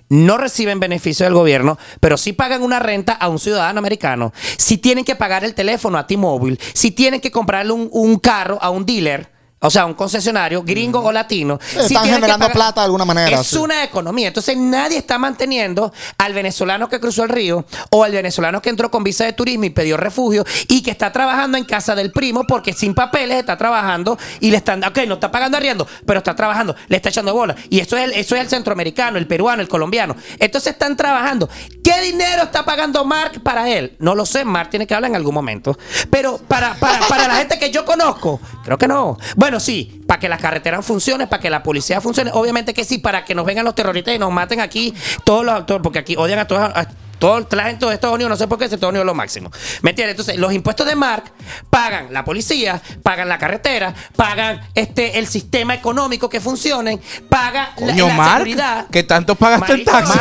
[0.09, 4.33] no reciben beneficio del gobierno, pero sí pagan una renta a un ciudadano americano?
[4.57, 8.57] Si tienen que pagar el teléfono a T-Mobile, si tienen que comprarle un, un carro
[8.61, 11.59] a un dealer, O sea, un concesionario gringo o latino.
[11.61, 13.57] sí están generando plata de alguna manera, Es sí.
[13.57, 14.27] una economía.
[14.27, 18.91] Entonces nadie está manteniendo al venezolano que cruzó el río o al venezolano que entró
[18.91, 22.45] con visa de turismo y pidió refugio y que está trabajando en casa del primo
[22.47, 26.35] porque sin papeles está trabajando y le están, ok, no está pagando arriendo, pero está
[26.35, 27.55] trabajando, le está echando bola.
[27.71, 30.15] Y eso es el, eso es el centroamericano, el peruano, el colombiano.
[30.37, 31.49] Entonces están trabajando.
[31.83, 33.95] ¿Qué dinero está pagando Mark para él?
[33.97, 35.77] No lo sé, Mark tiene que hablar en algún momento.
[36.11, 39.17] Pero para, para, para la gente que yo conozco, creo que no.
[39.35, 42.97] Bueno, sí, para que las carreteras funcionen, para que la policía funcione, obviamente que sí,
[42.97, 44.93] para que nos vengan los terroristas y nos maten aquí
[45.23, 46.61] todos los actores, porque aquí odian a todos.
[46.61, 46.87] A,
[47.19, 49.51] toda la gente de Estados Unidos, no sé por qué, Estados Unidos es lo máximo.
[49.81, 50.13] ¿Me entiendes?
[50.13, 51.31] Entonces, los impuestos de Mark
[51.69, 57.87] pagan la policía, pagan la carretera, pagan este el sistema económico que funcione, paga la,
[57.87, 58.85] Coño, la Mark, seguridad.
[58.91, 60.17] ¿qué tanto pagaste Marico, taxi?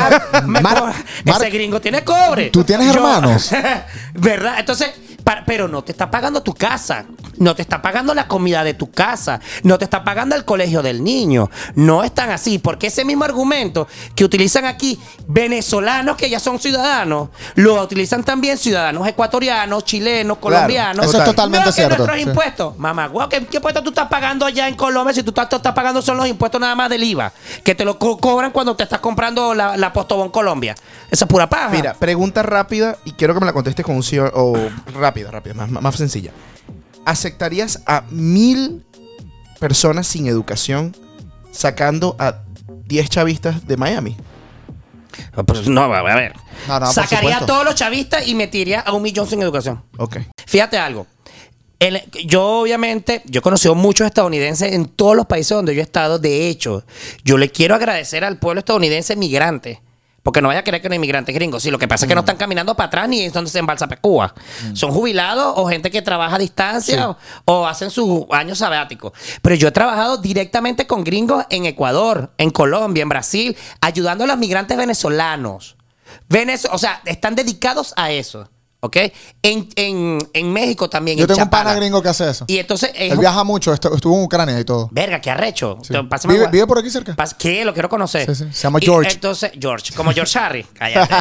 [0.46, 0.94] Mark, Mark,
[1.26, 2.50] ese gringo tiene cobre.
[2.50, 3.50] ¿tú tienes hermanos?
[4.14, 4.58] ¿Verdad?
[4.58, 4.90] Entonces,
[5.44, 7.04] pero no te está pagando tu casa,
[7.38, 10.82] no te está pagando la comida de tu casa, no te está pagando el colegio
[10.82, 11.50] del niño.
[11.74, 17.28] No están así, porque ese mismo argumento que utilizan aquí venezolanos que ya son ciudadanos,
[17.54, 21.06] lo utilizan también ciudadanos ecuatorianos, chilenos, colombianos.
[21.06, 22.28] Eso es totalmente cierto, nuestros sí.
[22.28, 22.78] impuestos.
[22.78, 25.56] Mamá, guau, ¿qué, qué impuestos tú estás pagando allá en Colombia si tú estás, tú
[25.56, 27.32] estás pagando son los impuestos nada más del IVA?
[27.62, 30.74] Que te lo co- cobran cuando te estás comprando la, la Postobón Colombia.
[31.10, 31.68] Esa es pura paja.
[31.70, 34.56] Mira, pregunta rápida y quiero que me la contestes con un sí o, o
[34.98, 36.32] rápida, rápida, más, más sencilla.
[37.06, 38.84] ¿Aceptarías a mil
[39.58, 40.94] personas sin educación
[41.52, 42.42] sacando a
[42.86, 44.16] 10 chavistas de Miami?
[45.46, 46.34] Pues no, a ver.
[46.68, 49.82] No, Sacaría a todos los chavistas y metiría a un millón sin educación.
[49.98, 50.18] Ok.
[50.46, 51.06] Fíjate algo.
[51.78, 55.84] El- yo obviamente, yo he conocido muchos estadounidenses en todos los países donde yo he
[55.84, 56.18] estado.
[56.18, 56.84] De hecho,
[57.24, 59.80] yo le quiero agradecer al pueblo estadounidense migrante.
[60.26, 61.62] Porque no vaya a creer que no hay inmigrantes gringos.
[61.62, 63.60] Sí, lo que pasa es que no están caminando para atrás ni es donde se
[63.60, 64.34] embalsa Cuba.
[64.74, 69.12] Son jubilados o gente que trabaja a distancia o, o hacen sus años sabáticos.
[69.40, 74.26] Pero yo he trabajado directamente con gringos en Ecuador, en Colombia, en Brasil, ayudando a
[74.26, 75.76] los migrantes venezolanos.
[76.28, 78.48] Venezo- o sea, están dedicados a eso.
[78.86, 78.96] ¿Ok?
[79.42, 81.16] En, en, en México también.
[81.18, 82.44] Yo en tengo un pana gringo que hace eso.
[82.48, 82.90] Y entonces.
[82.94, 84.88] es Él un- viaja mucho, estu- estuvo en Ucrania y todo.
[84.92, 85.78] Verga, qué arrecho.
[85.82, 85.92] Sí.
[86.28, 87.14] ¿Vive, vive por aquí cerca?
[87.38, 87.64] ¿Qué?
[87.64, 88.26] Lo quiero conocer.
[88.26, 88.50] Sí, sí.
[88.52, 89.12] Se llama Y George.
[89.12, 90.62] entonces, George, como George Harry.
[90.74, 91.14] Cállate.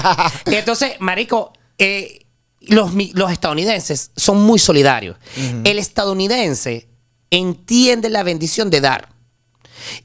[0.51, 2.25] Y entonces, marico, eh,
[2.61, 5.17] los, los estadounidenses son muy solidarios.
[5.63, 6.87] El estadounidense
[7.29, 9.09] entiende la bendición de dar.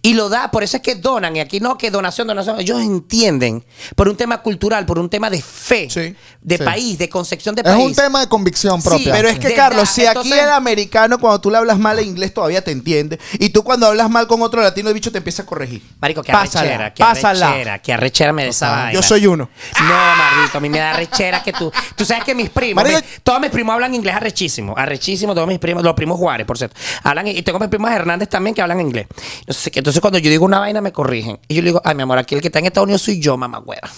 [0.03, 2.83] Y lo da, por eso es que donan, y aquí no que donación, donación, ellos
[2.83, 3.65] entienden,
[3.97, 5.41] por un tema cultural, por un tema de
[5.71, 6.65] fe, Sí, de sí.
[6.65, 7.85] país, de concepción de Es país.
[7.87, 9.13] un tema de convicción Sí, propia.
[9.13, 11.97] Pero es que, De Carlos, si aquí entonces- el americano, cuando tú le hablas mal
[12.01, 13.21] en inglés, todavía te entiende.
[13.35, 15.81] Y tú, cuando hablas mal con otro latino, el bicho te empieza a corregir.
[16.01, 17.49] Marico, Pásala, arrechera, pásala.
[17.51, 18.93] arrechera, qué arrechera me da.
[18.93, 19.49] Yo soy uno.
[19.81, 21.71] No, Marrito, a mí me da arrechera que tú.
[21.95, 25.47] Tú sabes que mis primos, Marico- mi- todos mis primos hablan inglés arrechísimo, arrechísimo, todos
[25.47, 26.77] mis primos, los primos Juárez, por cierto.
[27.05, 29.07] Hablan, y tengo mis primos Hernández también que hablan inglés.
[29.41, 31.39] Entonces, que- entonces cuando yo digo una vaina me corrigen.
[31.47, 33.21] Y yo le digo, ay, mi amor, aquí el que está en Estados Unidos soy
[33.21, 33.89] yo, mamá hueva.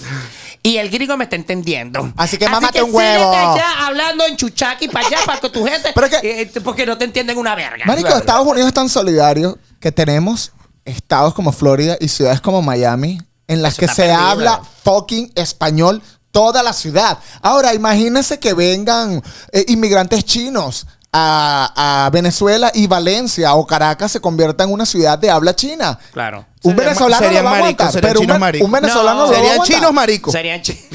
[0.64, 2.12] Y el gringo me está entendiendo.
[2.16, 3.32] Así que mámate un huevo.
[3.32, 5.90] allá hablando en chuchaki para allá, para que tu gente.
[5.94, 7.84] Pero que- eh, porque no te entienden una verga.
[7.84, 8.20] Marico, Claro.
[8.20, 10.52] Estados Unidos es tan solidario que tenemos
[10.84, 14.18] estados como Florida y ciudades como Miami en las Eso que se perdido.
[14.20, 16.00] habla fucking español
[16.30, 17.18] toda la ciudad.
[17.42, 19.20] Ahora, imagínense que vengan
[19.52, 25.18] eh, inmigrantes chinos a, a Venezuela y Valencia o Caracas se convierta en una ciudad
[25.18, 25.98] de habla china.
[26.12, 26.46] Claro.
[26.62, 28.66] Un venezolano serían lo va a maricos, aguantar, serían pero un, chinos ve- maricos.
[28.66, 30.32] un venezolano No, lo Serían chinos maricos.
[30.32, 30.72] Serían chi-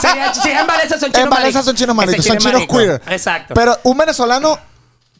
[0.00, 1.64] serían chi- si es en Valencia son chinos En Valencia maricos.
[1.64, 3.02] son chinos maricos, son chinos queer.
[3.08, 3.54] Exacto.
[3.54, 4.58] Pero un venezolano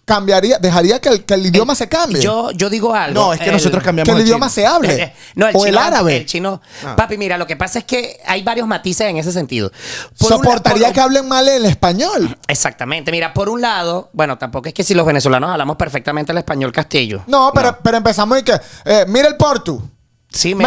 [0.09, 2.21] cambiaría, dejaría que el, que el idioma se cambie.
[2.21, 3.15] Yo, yo digo algo.
[3.15, 4.55] No, es que el- nosotros que cambiamos el al idioma chino.
[4.55, 5.03] se hable.
[5.03, 6.17] Eh, No, el o chino, el árabe.
[6.17, 6.61] El chino.
[6.85, 6.97] Ah.
[6.97, 9.71] Papi, mira, lo que pasa es que hay varios matices en ese sentido.
[10.19, 12.37] Por un la- Soportaría por- que hablen mal el español.
[12.49, 13.13] Exactamente.
[13.13, 16.73] Mira, por un lado, bueno, tampoco es que si los venezolanos hablamos perfectamente el español
[16.73, 17.23] castillo.
[17.27, 19.81] No, pero, pero empezamos y que, eh, mira el portu.
[20.31, 20.63] Sí, me-.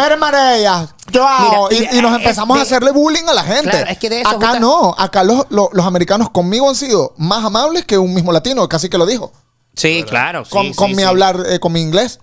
[1.70, 3.70] Mira, y, y nos eh, empezamos de- a hacerle bullying a la gente.
[3.70, 6.74] Claro, es que de eso acá justa- no, acá los, los, los americanos conmigo han
[6.74, 9.32] sido más amables que un mismo latino, casi que lo dijo.
[9.74, 10.44] Sí, claro.
[10.44, 12.18] sí, con sí, con mi hablar, eh, con mi inglés.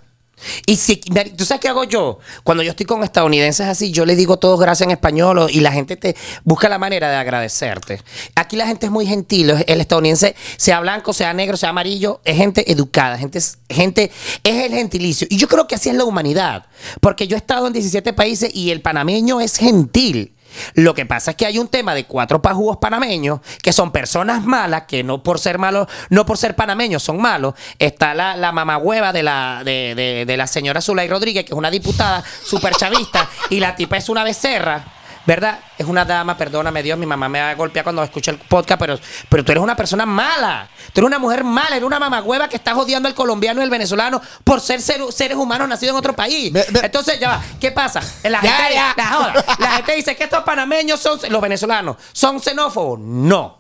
[0.66, 2.20] Y si, ¿tú sabes qué hago yo?
[2.44, 5.72] Cuando yo estoy con estadounidenses así, yo les digo todos gracias en español y la
[5.72, 8.02] gente te busca la manera de agradecerte.
[8.36, 9.54] Aquí la gente es muy gentil.
[9.68, 14.12] El estadounidense, sea blanco, sea negro, sea amarillo, es gente educada, gente, gente
[14.44, 15.28] es el gentilicio.
[15.30, 16.66] Y yo creo que así es la humanidad.
[17.02, 20.34] Porque yo he estado en 17 países y el panameño es gentil.
[20.74, 24.44] Lo que pasa es que hay un tema de cuatro pajugos panameños que son personas
[24.46, 27.54] malas, que no por ser malos, no por ser panameños son malos.
[27.78, 31.58] Está la, la mamagüeva de la, de, de- de la señora Zulay Rodríguez, que es
[31.58, 34.84] una diputada súper chavista, y la tipa es una becerra.
[35.30, 35.60] ¿Verdad?
[35.78, 38.80] Es una dama, perdóname Dios, mi mamá me va a golpear cuando escucha el podcast,
[38.80, 39.00] pero,
[39.30, 40.68] pero tú eres una persona mala.
[40.92, 43.70] Tú eres una mujer mala, eres una mamagüeva que está jodiendo al colombiano y al
[43.70, 46.52] venezolano por ser ser- seres humanos nacidos en otro país.
[46.82, 48.02] Entonces, ya va, ¿qué pasa?
[48.24, 48.94] La Ya, gente, ya.
[48.98, 53.00] La, joda, la gente dice que estos panameños son, los venezolanos, son xenófobos.
[53.00, 53.60] No.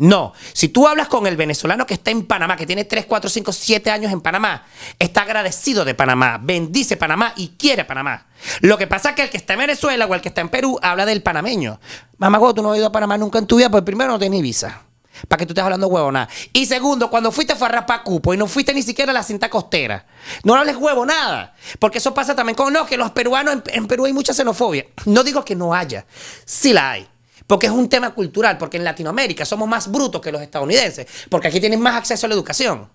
[0.00, 3.28] No, si tú hablas con el venezolano que está en Panamá, que tiene 3, 4,
[3.28, 4.64] 5, 7 años en Panamá,
[4.96, 8.27] está agradecido de Panamá, bendice Panamá y quiere Panamá.
[8.60, 10.48] Lo que pasa es que el que está en Venezuela o el que está en
[10.48, 11.80] Perú habla del panameño.
[12.18, 14.38] Mamá, tú no has ido a Panamá nunca en tu vida, pues primero no tienes
[14.38, 14.82] ni visa.
[15.26, 16.28] Para que tú estés hablando huevonada.
[16.52, 19.24] Y segundo, cuando fuiste fue a raspar cupo y no fuiste ni siquiera a la
[19.24, 20.06] cinta costera.
[20.44, 21.54] No hables huevo nada.
[21.80, 24.86] Porque eso pasa también con, no, que los peruanos, en, en Perú hay mucha xenofobia.
[25.06, 26.06] No digo que no haya.
[26.44, 27.08] Sí la hay.
[27.48, 31.48] Porque es un tema cultural, porque en Latinoamérica somos más brutos que los estadounidenses, porque
[31.48, 32.90] aquí tienen más acceso a la educación.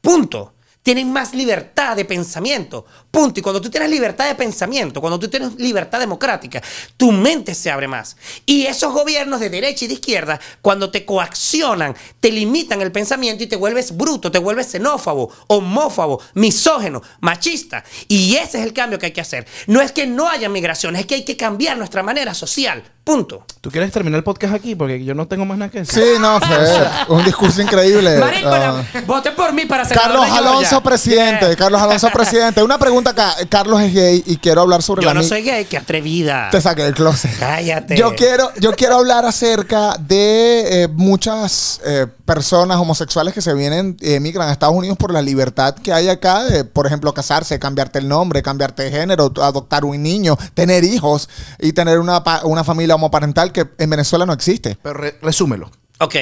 [0.00, 0.54] Punto.
[0.82, 2.84] Tienen más libertad de pensamiento.
[3.10, 3.38] Punto.
[3.38, 6.60] Y cuando tú tienes libertad de pensamiento, cuando tú tienes libertad democrática,
[6.96, 8.16] tu mente se abre más.
[8.46, 13.44] Y esos gobiernos de derecha y de izquierda, cuando te coaccionan, te limitan el pensamiento
[13.44, 17.84] y te vuelves bruto, te vuelves xenófobo, homófobo, misógeno, machista.
[18.08, 19.46] Y ese es el cambio que hay que hacer.
[19.68, 22.82] No es que no haya migraciones, es que hay que cambiar nuestra manera social.
[23.04, 23.44] Punto.
[23.60, 24.74] ¿Tú quieres terminar el podcast aquí?
[24.76, 26.02] Porque yo no tengo más nada que decir.
[26.02, 28.16] Sí, no, fue un discurso increíble.
[28.18, 28.82] Marico, Ah.
[28.94, 31.56] la- vote por mí para ser Carlos Alonso, presidente.
[31.56, 32.62] Carlos Alonso, presidente.
[32.62, 33.34] Una pregunta acá.
[33.48, 36.48] Carlos es gay y quiero hablar sobre Yo la no mi- soy gay, qué atrevida.
[36.50, 37.36] Te saqué del closet.
[37.38, 37.96] Cállate.
[37.96, 43.96] Yo quiero, yo quiero hablar acerca de eh, muchas eh, personas homosexuales que se vienen,
[44.00, 47.58] eh, emigran a Estados Unidos por la libertad que hay acá, de, por ejemplo, casarse,
[47.58, 51.28] cambiarte el nombre, cambiarte de género, adoptar un niño, tener hijos
[51.58, 54.76] y tener una, pa- una familia homoparental que en Venezuela no existe.
[54.82, 55.70] Pero re- resúmelo.
[56.00, 56.14] Ok.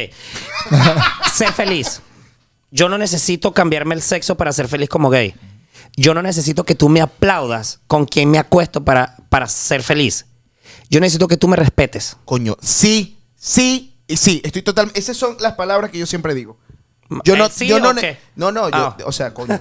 [1.35, 2.01] ser feliz.
[2.71, 5.35] Yo no necesito cambiarme el sexo para ser feliz como gay.
[5.97, 10.27] Yo no necesito que tú me aplaudas con quien me acuesto para, para ser feliz.
[10.89, 12.17] Yo necesito que tú me respetes.
[12.25, 14.41] Coño, sí, sí y sí.
[14.45, 14.91] Estoy total.
[14.95, 16.59] Esas son las palabras que yo siempre digo.
[17.25, 18.19] Yo no, Eh, ¿sí yo o no, qué?
[18.37, 18.97] no, no, yo, Ah.
[19.05, 19.59] o sea, coño.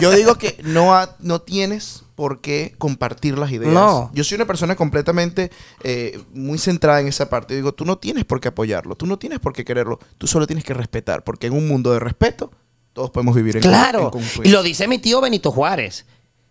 [0.00, 3.72] Yo digo que no, ha- no tienes por qué compartir las ideas.
[3.72, 4.10] No.
[4.14, 5.50] Yo soy una persona completamente
[5.82, 7.54] eh, muy centrada en esa parte.
[7.54, 10.26] Yo digo, tú no tienes por qué apoyarlo, tú no tienes por qué quererlo, tú
[10.28, 12.52] solo tienes que respetar, porque en un mundo de respeto
[12.92, 14.12] todos podemos vivir en Claro.
[14.44, 16.04] Y lo dice mi tío Benito Juárez.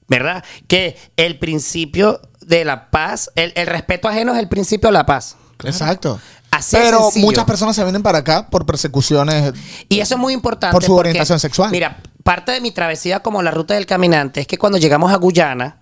[0.08, 0.44] ¿Verdad?
[0.68, 5.06] Que el principio de la paz, el, el respeto ajeno es el principio de la
[5.06, 5.38] paz.
[5.64, 6.20] Exacto.
[6.62, 9.54] Así Pero muchas personas se vienen para acá por persecuciones.
[9.90, 10.74] Y eso es muy importante.
[10.74, 11.72] Por su porque, orientación sexual.
[11.72, 15.16] Mira, parte de mi travesía como la ruta del caminante es que cuando llegamos a
[15.16, 15.80] Guyana,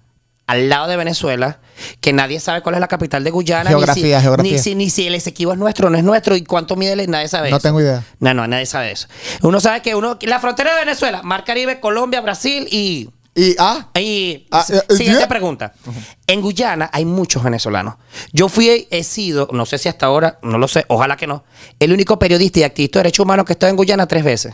[0.48, 1.60] al lado de Venezuela,
[2.00, 3.70] que nadie sabe cuál es la capital de Guyana.
[3.70, 4.52] Geografía, ni si, geografía.
[4.54, 6.94] Ni si, ni si el Esequibo es nuestro o no es nuestro y cuánto mide
[6.94, 7.68] el, nadie sabe No eso.
[7.68, 8.04] tengo idea.
[8.20, 9.08] No, no, nadie sabe eso.
[9.42, 13.10] Uno sabe que uno, la frontera de Venezuela, Mar Caribe, Colombia, Brasil y
[13.40, 15.28] Y ah, y Ah, eh, siguiente yeah.
[15.30, 15.74] pregunta.
[16.28, 17.96] En Guyana hay muchos venezolanos.
[18.34, 21.46] Yo fui, he sido, no sé si hasta ahora, no lo sé, ojalá que no,
[21.80, 24.54] el único periodista y activista de derechos humanos que está en Guyana tres veces.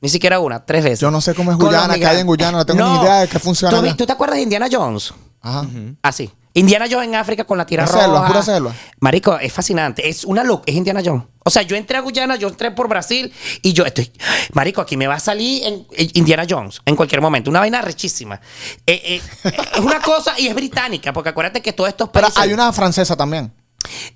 [0.00, 1.00] Ni siquiera una, tres veces.
[1.00, 2.26] Yo no sé cómo es Con Guyana, qué hay en.
[2.26, 3.96] Guyana, no tengo ni idea de qué funciona ¿Tú.
[3.96, 5.12] ¿Tú te acuerdas de Indiana Jones?
[5.42, 5.66] ajá.
[6.02, 6.30] Así.
[6.54, 8.00] Indiana Jones en África con la tira roja.
[8.00, 8.74] selva, pura selva.
[9.00, 10.08] Marico, es fascinante.
[10.08, 10.64] Es una loca.
[10.66, 11.24] Es Indiana Jones.
[11.44, 14.10] O sea, yo entré a Guyana, yo entré por Brasil y yo estoy.
[14.52, 17.50] Marico, aquí me va a salir en, en Indiana Jones en cualquier momento.
[17.50, 18.40] Una vaina rechísima.
[18.86, 19.20] Eh, eh,
[19.74, 22.42] es una cosa y es británica, porque acuérdate que todos estos Pero países.
[22.42, 23.52] hay una francesa también.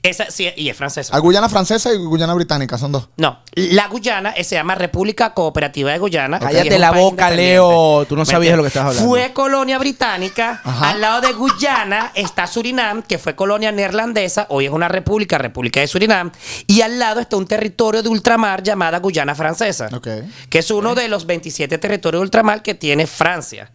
[0.03, 1.15] Esa, sí, y es francesa.
[1.15, 3.09] Hay Guyana francesa y Guyana británica, son dos.
[3.17, 6.39] No, la Guyana eh, se llama República Cooperativa de Guyana.
[6.39, 7.53] Cállate y es un la país boca, independiente.
[7.55, 8.07] Leo.
[8.09, 9.09] Tú no ¿Me sabías de lo que estabas hablando.
[9.11, 10.61] Fue colonia británica.
[10.65, 10.91] Ajá.
[10.91, 14.47] Al lado de Guyana está Surinam, que fue colonia neerlandesa.
[14.51, 16.33] Hoy es una república, República de Surinam.
[16.67, 19.89] Y al lado está un territorio de ultramar llamada Guyana Francesa.
[19.93, 20.09] Ok.
[20.49, 23.71] Que es uno de los 27 territorios de ultramar que tiene Francia.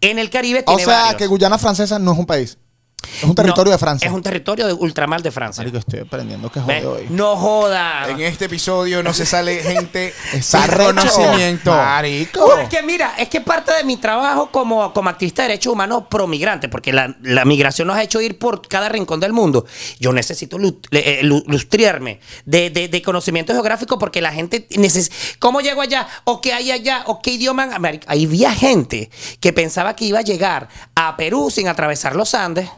[0.00, 1.16] En el Caribe O tiene sea, varios.
[1.16, 2.58] que Guyana francesa no es un país.
[3.18, 4.08] Es un territorio No, de Francia.
[4.08, 5.62] Es un territorio de ultramar de Francia.
[5.62, 7.06] Marico, estoy aprendiendo que jode hoy.
[7.10, 8.08] No joda.
[8.08, 11.70] En este episodio no se sale gente sin conocimiento.
[11.72, 12.58] Marico.
[12.58, 16.04] Es que mira, es que parte de mi trabajo como, como activista de derechos humanos
[16.10, 19.66] pro migrante, porque la, la migración nos ha hecho ir por cada rincón del mundo.
[20.00, 24.66] Yo necesito lu- le- eh, lu- lustriarme de, de- de conocimiento geográfico porque la gente
[24.76, 25.14] necesita.
[25.38, 26.06] ¿Cómo llego allá?
[26.24, 27.04] ¿O qué hay allá?
[27.06, 27.66] ¿O qué idioma?
[27.78, 32.34] Marico, Ahí había gente que pensaba que iba a llegar a Perú sin atravesar los
[32.34, 32.68] Andes.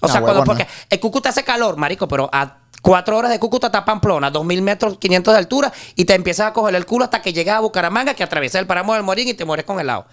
[0.00, 3.38] O No, sea, cuando, porque el Cúcuta hace calor, marico, pero a Cuatro horas de
[3.38, 7.04] Cúcuta a Pamplona, 2.000 metros, 500 de altura, y te empiezas a coger el culo
[7.04, 10.06] hasta que llegas a Bucaramanga, que atraviesa el páramo del Morín y te mueres congelado.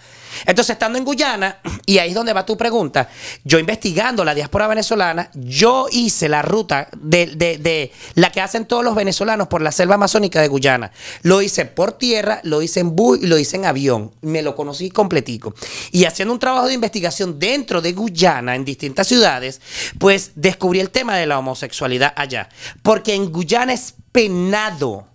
[0.46, 3.10] Entonces, estando en Guyana, y ahí es donde va tu pregunta,
[3.44, 8.66] yo investigando la diáspora venezolana, yo hice la ruta de, de- de la que hacen
[8.66, 10.92] todos los venezolanos por la selva amazónica de Guyana.
[11.22, 14.12] Lo hice por tierra, lo hice en bus y lo hice en avión.
[14.22, 15.54] Me lo conocí completico.
[15.92, 19.62] Y haciendo un trabajo de investigación dentro de Guyana, en distintas ciudades,
[20.00, 22.50] pues descubrí el tema de la homosexualidad allá.
[22.82, 25.08] Porque en Guyana es penado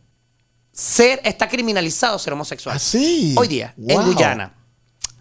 [0.73, 2.77] ser, está criminalizado ser homosexual.
[2.77, 3.35] ¿Ah, sí?
[3.37, 4.03] Hoy día, en.
[4.03, 4.55] Guyana.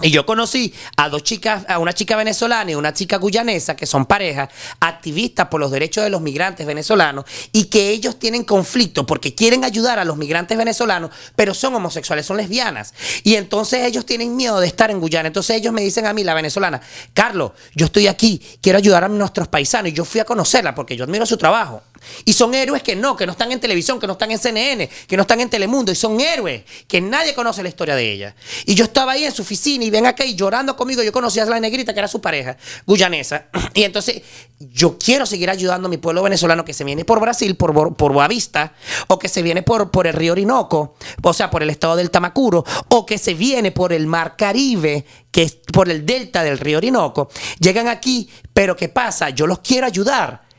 [0.02, 3.86] Y yo conocí a dos chicas, a una chica venezolana y una chica guyanesa, que
[3.86, 4.50] son parejas,
[4.80, 9.64] activistas por los derechos de los migrantes venezolanos, y que ellos tienen conflicto porque quieren
[9.64, 12.94] ayudar a los migrantes venezolanos, pero son homosexuales, son lesbianas.
[13.24, 15.28] Y entonces ellos tienen miedo de estar en Guyana.
[15.28, 16.82] Entonces ellos me dicen a mí, la venezolana,
[17.14, 19.92] Carlos, yo estoy aquí, quiero ayudar a nuestros paisanos.
[19.92, 21.84] Y yo fui a conocerla porque yo admiro su trabajo.
[22.26, 24.90] Y son héroes que no, que no están en televisión, que no están en CNN,
[25.08, 25.92] que no están en Telemundo.
[25.92, 28.36] Y son héroes que nadie conoce la historia de ella.
[28.66, 31.04] Y yo estaba ahí en su oficina y ven acá y llorando conmigo.
[31.04, 33.46] Yo conocía a la negrita que era su pareja, guyanesa.
[33.74, 34.22] Y entonces
[34.60, 38.14] yo quiero seguir ayudando a mi pueblo venezolano que se viene por Brasil, por, por
[38.14, 38.74] Boavista,
[39.08, 42.12] o que se viene por, por el río Orinoco, o sea, por el estado del
[42.12, 46.60] Tamacuro, o que se viene por el mar Caribe, que es por el delta del
[46.60, 47.30] río Orinoco.
[47.60, 49.30] Llegan aquí, pero ¿qué pasa?
[49.30, 50.51] Yo los quiero ayudar.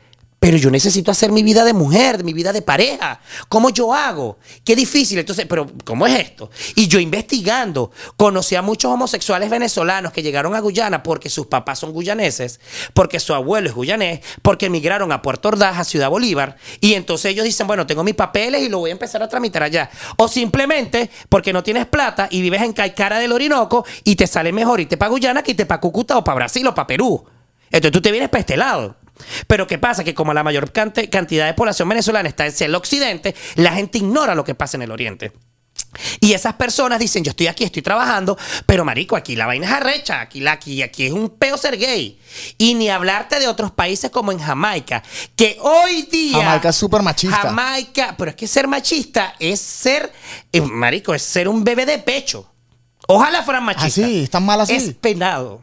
[0.43, 3.21] Pero yo necesito hacer mi vida de mujer, mi vida de pareja.
[3.47, 4.39] ¿Cómo yo hago?
[4.65, 5.17] Qué difícil.
[5.17, 6.51] Entonces, pero ¿cómo es esto?
[6.75, 11.79] Y yo investigando, conocí a muchos homosexuales venezolanos que llegaron a Guyana porque sus papás
[11.79, 12.59] son guyaneses,
[12.93, 16.57] porque su abuelo es guyanés, porque emigraron a Puerto Ordaz, a Ciudad Bolívar.
[16.81, 19.63] Y entonces ellos dicen, bueno, tengo mis papeles y lo voy a empezar a tramitar
[19.63, 19.89] allá.
[20.17, 24.51] O simplemente porque no tienes plata y vives en Caicara del Orinoco y te sale
[24.51, 27.23] mejor irte para Guyana que irte para Cúcuta o para Brasil o para Perú.
[27.71, 28.97] Entonces tú te vienes para este lado.
[29.47, 30.03] Pero ¿qué pasa?
[30.03, 33.97] Que como la mayor cante- cantidad de población venezolana está en el occidente, la gente
[33.99, 35.31] ignora lo que pasa en el oriente.
[36.19, 38.35] Y esas personas dicen, yo estoy aquí, estoy trabajando,
[38.65, 41.77] pero marico, aquí la vaina es arrecha, aquí, la, aquí, aquí es un peo ser
[41.77, 42.19] gay.
[42.57, 45.03] Y ni hablarte de otros países como en Jamaica,
[45.35, 46.43] que hoy día...
[46.43, 47.37] Jamaica es súper machista.
[47.37, 50.11] Jamaica, pero es que ser machista es ser,
[50.51, 52.49] eh, marico, es ser un bebé de pecho.
[53.07, 54.03] Ojalá fueran machistas.
[54.05, 54.73] Así, están mal así.
[54.73, 55.61] Es penado.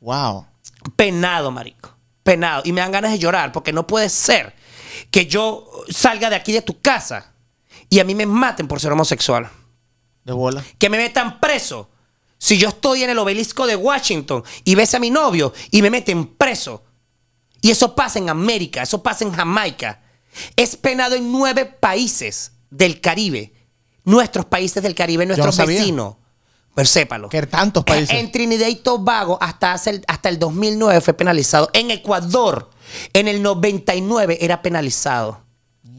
[0.00, 0.46] Wow.
[0.94, 1.91] Penado, marico.
[2.22, 2.62] Penado.
[2.64, 4.54] Y me dan ganas de llorar porque no puede ser
[5.10, 7.32] que yo salga de aquí de tu casa
[7.88, 9.50] y a mí me maten por ser homosexual.
[10.24, 10.64] De bola.
[10.78, 11.90] Que me metan preso.
[12.38, 15.90] Si yo estoy en el obelisco de Washington y ves a mi novio y me
[15.90, 16.84] meten preso.
[17.60, 20.02] Y eso pasa en América, eso pasa en Jamaica.
[20.56, 23.52] Es penado en nueve países del Caribe.
[24.04, 26.16] Nuestros países del Caribe, nuestros no vecinos.
[26.74, 27.28] Pero sépalo.
[27.28, 28.18] Que tantos países.
[28.18, 31.68] En Trinidad y Tobago hasta, hace el, hasta el 2009 fue penalizado.
[31.72, 32.70] En Ecuador,
[33.12, 35.44] en el 99 era penalizado.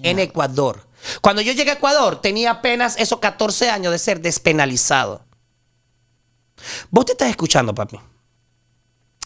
[0.01, 0.87] En Ecuador.
[1.21, 5.25] Cuando yo llegué a Ecuador, tenía apenas esos 14 años de ser despenalizado.
[6.89, 7.99] Vos te estás escuchando, papi.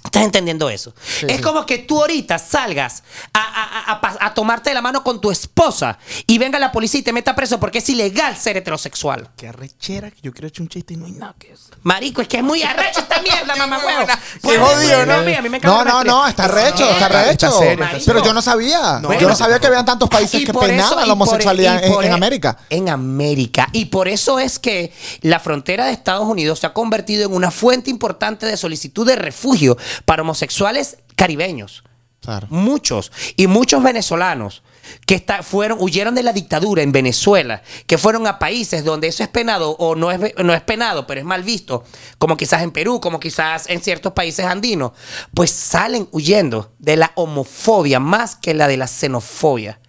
[0.08, 0.94] ¿Estás entendiendo eso?
[1.28, 1.42] es sí.
[1.42, 3.04] como que tú ahorita salgas
[3.34, 7.00] a, a- a- a tomarte de la mano con tu esposa y venga la policía
[7.02, 9.30] y te meta preso porque es ilegal ser heterosexual.
[9.38, 11.66] Qué arrechera que yo quiero echar un chiste y no hay nada que eso.
[11.84, 14.08] Marico, es que es muy arrecho esta mierda, mamá huevo.
[14.42, 15.14] Qué jodido, ¿no?
[15.16, 17.52] A mí, a mí me No, no, está recho, está Está recho.
[17.52, 19.00] serio, está Pero yo no sabía.
[19.00, 22.14] No, yo no sabía que habían tantos países que penaban la homosexualidad en, en e-
[22.14, 22.58] América.
[22.70, 23.68] En América.
[23.74, 27.52] Y por eso es que la frontera de Estados Unidos se ha convertido en una
[27.52, 31.84] fuente importante de solicitud de refugio para homosexuales caribeños.
[32.22, 32.48] Claro.
[32.50, 33.12] Muchos.
[33.38, 34.64] Y muchos venezolanos
[35.06, 39.22] que está- fueron, huyeron de la dictadura en Venezuela, que fueron a países donde eso
[39.24, 41.84] es penado o no es, no es penado, pero es mal visto,
[42.18, 44.92] como quizás en Perú, como quizás en ciertos países andinos,
[45.34, 49.80] pues salen huyendo de la homofobia más que la de la xenofobia.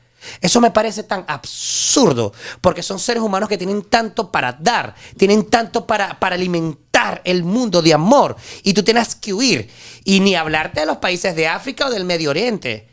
[0.40, 5.48] Eso me parece tan absurdo, porque son seres humanos que tienen tanto para dar, tienen
[5.48, 9.70] tanto para, para alimentar el mundo de amor, y tú tienes que huir.
[10.04, 12.88] Y ni hablarte de los países de África o del Medio Oriente,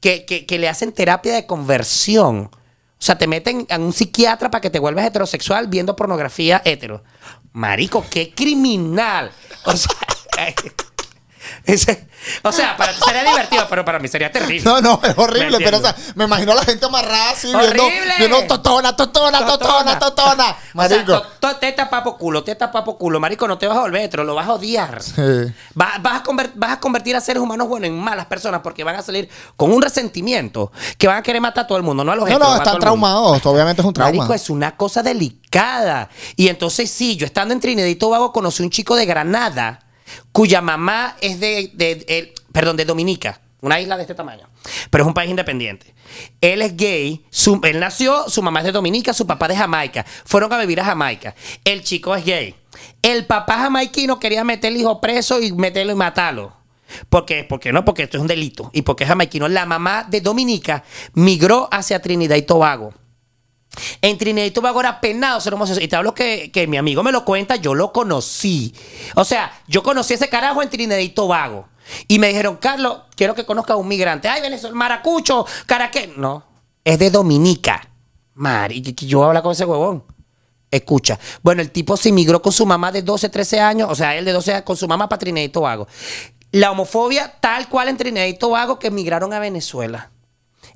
[0.00, 2.50] que, que- que le hacen terapia de conversión.
[3.00, 7.02] O sea, te meten a un psiquiatra para que te vuelvas heterosexual viendo pornografía hetero.
[7.52, 9.30] Marico, qué criminal.
[9.64, 9.90] O sea,
[11.64, 12.06] ese-
[12.42, 14.62] o sea, para ti sería divertido, pero para mí sería terrible.
[14.64, 17.46] No, no, es horrible, ¿Me pero o sea, me imagino a la gente amarrada así,
[17.46, 18.14] viendo, ¡Horrible!
[18.18, 20.32] viendo totona, totona, totona, totona.
[20.34, 21.12] O sea, Marico.
[21.20, 23.20] to- to- teta papo culo, teta papo culo.
[23.20, 25.02] Marico, no te vas a volver hetero, lo vas a odiar.
[25.02, 25.12] Sí.
[25.80, 26.22] Va- vas, a
[26.54, 29.72] vas a convertir a seres humanos buenos en malas personas porque van a salir con
[29.72, 32.34] un resentimiento que van a querer matar a todo el mundo, no a los No,
[32.36, 33.44] heteros, están traumados.
[33.46, 34.12] Obviamente es un trauma.
[34.12, 36.08] Marico, es una cosa delicada.
[36.36, 39.80] Y entonces, sí, yo estando en Trinidad y Tobago conocí un chico de Granada
[40.32, 43.40] cuya mamá es de, de- perdón, de Dominica.
[43.60, 44.48] Una isla de este tamaño.
[44.88, 45.92] Pero es un país independiente.
[46.40, 47.24] Él es gay.
[47.30, 50.06] su- él nació, su mamá es de Dominica, su papá de Jamaica.
[50.24, 51.34] Fueron a vivir a Jamaica.
[51.64, 52.54] El chico es gay.
[53.02, 56.52] El papá jamaiquino quería meter al hijo preso y meterlo y matarlo.
[57.10, 57.42] ¿Por qué?
[57.44, 58.70] Porque no, porque esto es un delito.
[58.72, 59.48] Y porque es jamaiquino.
[59.48, 60.84] La mamá de Dominica
[61.14, 62.94] migró hacia Trinidad y Tobago.
[64.02, 65.84] En Trinidad y Tobago era penado ser homosexual.
[65.84, 68.74] Y te hablo que, que mi amigo me lo cuenta, yo lo conocí.
[69.14, 71.68] O sea, yo conocí a ese carajo en Trinidad y Tobago.
[72.06, 74.28] Y me dijeron, Carlos, quiero que conozca a un migrante.
[74.28, 76.12] Ay, Venezuela, maracucho, caraque.
[76.16, 76.44] No,
[76.84, 77.88] es de Dominica.
[78.34, 80.04] Mari, yo hablar con ese huevón.
[80.70, 81.18] Escucha.
[81.42, 83.88] Bueno, el tipo se migró con su mamá de 12, 13 años.
[83.90, 85.88] O sea, él de 12 años con su mamá para Trinidad y Tobago.
[86.52, 90.10] La homofobia tal cual en Trinidad y Tobago que migraron a Venezuela.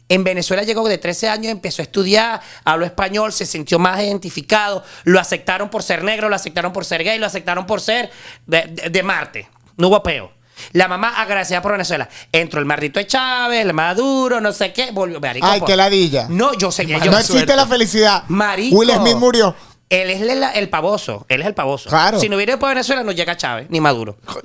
[0.09, 4.85] En Venezuela llegó de 13 años, empezó a estudiar, habló español, se sintió más identificado,
[5.05, 8.11] lo aceptaron por ser negro, lo aceptaron por ser gay, lo aceptaron por ser
[8.47, 9.49] de, de- de Marte.
[9.79, 10.33] No hubo peo.
[10.73, 12.09] La mamá agradecida por Venezuela.
[12.31, 15.19] Entró el maldito de Chávez, el Maduro, no sé qué, volvió.
[15.19, 16.27] marico, Ay, po- qué ladilla.
[16.29, 17.11] No, yo seguía yo.
[17.11, 18.25] no existe la felicidad.
[18.29, 18.77] Marico.
[18.77, 19.57] Will Smith murió.
[19.89, 21.91] Él es el, el pavoso, él es el pavoso.
[21.91, 22.19] Claro.
[22.19, 24.17] Si no hubiera ido por Venezuela, no llega Chávez, ni Maduro.
[24.25, 24.43] Coño.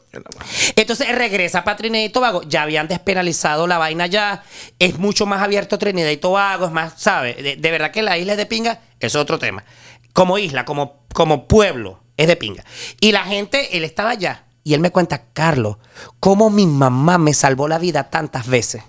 [0.76, 2.44] Entonces regresa para Trinidad y Tobago.
[2.44, 4.44] Ya habían despenalizado la vaina ya.
[4.78, 6.66] Es mucho más abierto Trinidad y Tobago.
[6.66, 7.38] Es más, ¿sabes?
[7.42, 8.82] De, de verdad que la isla es de pinga.
[9.00, 9.64] Es otro tema.
[10.12, 12.66] Como isla, como, como pueblo, es de pinga.
[13.00, 14.44] Y la gente, él estaba allá.
[14.66, 15.78] Y él me cuenta, Carlos,
[16.20, 18.84] cómo mi mamá me salvó la vida tantas veces.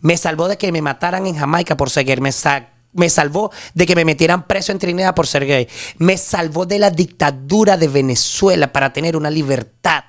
[0.00, 2.20] Me salvó de que me mataran en Jamaica por ser gay.
[2.20, 5.68] Me, sa- me salvó de que me metieran preso en Trinidad por ser gay.
[5.98, 10.04] Me salvó de la dictadura de Venezuela para tener una libertad.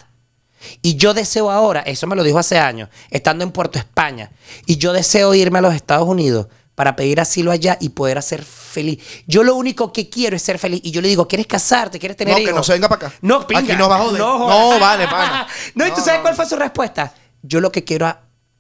[0.81, 4.31] Y yo deseo ahora, eso me lo dijo hace años, estando en Puerto España,
[4.65, 8.43] y yo deseo irme a los Estados Unidos para pedir asilo allá y poder ser
[8.43, 8.99] feliz.
[9.27, 10.79] Yo lo único que quiero es ser feliz.
[10.83, 11.99] Y yo le digo, ¿quieres casarte?
[11.99, 12.55] ¿Quieres tener No, que hijos?
[12.55, 13.17] no se venga para acá.
[13.21, 13.59] No, pinga.
[13.61, 14.19] Aquí nos va a joder.
[14.19, 14.39] No,
[14.73, 15.45] No, vale, pana.
[15.75, 16.35] No, ¿y tú No, sabes no, cuál no.
[16.37, 17.13] fue su respuesta?
[17.43, 18.11] Yo lo que quiero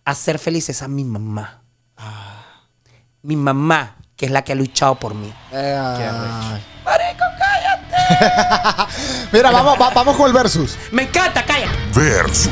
[0.05, 1.63] hacer feliz es a mi mamá.
[3.23, 5.33] Mi mamá, que es la que ha luchado por mí.
[5.51, 5.79] Eh.
[6.85, 8.91] Marico, cállate.
[9.31, 10.77] Mira, vamos, va- vamos con el versus.
[10.91, 11.71] Me encanta, cállate.
[11.93, 12.49] Versus.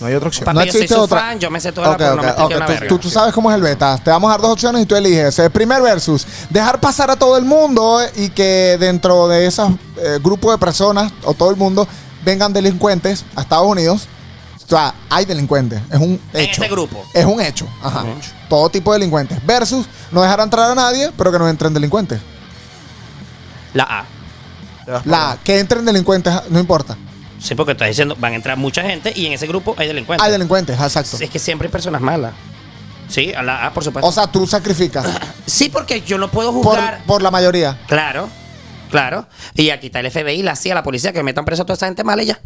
[0.00, 0.44] No hay otra opción.
[0.44, 1.20] Papi, No yo soy existe su otra.
[1.20, 2.46] fan, yo me sé toda la Ok, ok, ok.
[2.56, 2.88] una Tú- verga.
[2.88, 3.96] Tú, tú sabes cómo es el beta.
[3.98, 5.38] Te vamos a dar dos opciones y tú eliges.
[5.38, 10.18] El primer versus, dejar pasar a todo el mundo y que dentro de esos eh,
[10.22, 11.86] grupos de personas o todo el mundo
[12.24, 14.08] vengan delincuentes a Estados Unidos.
[14.72, 15.82] O sea, hay delincuentes.
[15.90, 16.62] Es un En hecho.
[16.62, 17.04] ese grupo.
[17.12, 17.68] Es un hecho.
[17.82, 18.04] Ajá.
[18.04, 18.30] Un hecho.
[18.48, 19.44] Todo tipo de delincuentes.
[19.44, 22.20] Versus no dejar entrar a nadie, pero que no entren delincuentes.
[23.74, 24.04] La A.
[25.04, 26.96] La que entren delincuentes, no importa.
[27.38, 30.24] Sí, porque estás diciendo, van a entrar mucha gente y en ese grupo hay delincuentes.
[30.24, 31.18] Hay delincuentes, exacto.
[31.20, 32.32] Es que siempre hay personas malas.
[33.08, 34.08] Sí, a la A, por supuesto.
[34.08, 35.06] O sea, tú sacrificas
[35.46, 37.02] sí, porque yo no puedo por, juzgar.
[37.04, 37.78] por la mayoría.
[37.88, 38.28] Claro,
[38.90, 39.26] claro.
[39.54, 41.86] Y aquí está el FBI, la CIA, la policía, que metan preso a toda esa
[41.86, 42.40] gente mala y ya.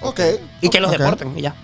[0.00, 0.20] Ok.
[0.60, 1.54] Y que los deporten y ya.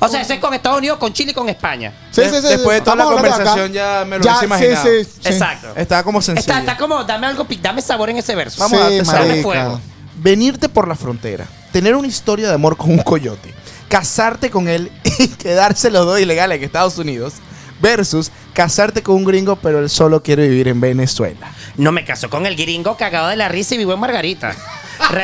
[0.00, 1.92] O sea, eso es con Estados Unidos, con Chile y con España.
[2.10, 2.48] Sí, sí, sí.
[2.48, 4.84] Después de toda la conversación ya me lo Ya, hubiese imaginado.
[4.84, 5.28] Sí, sí, sí.
[5.28, 5.72] Exacto.
[5.76, 6.40] Estaba como sencillo.
[6.40, 8.60] Está, está como, dame algo, dame sabor en ese verso.
[8.60, 9.42] Vamos a marica.
[9.42, 9.80] fuego.
[10.16, 13.54] Venirte por la frontera, tener una historia de amor con un coyote,
[13.88, 17.34] casarte con él y quedarse los dos ilegales en Estados Unidos,
[17.80, 21.50] versus casarte con un gringo pero él solo quiere vivir en Venezuela.
[21.76, 24.54] No me casó con el gringo cagado de la risa y vivo en Margarita.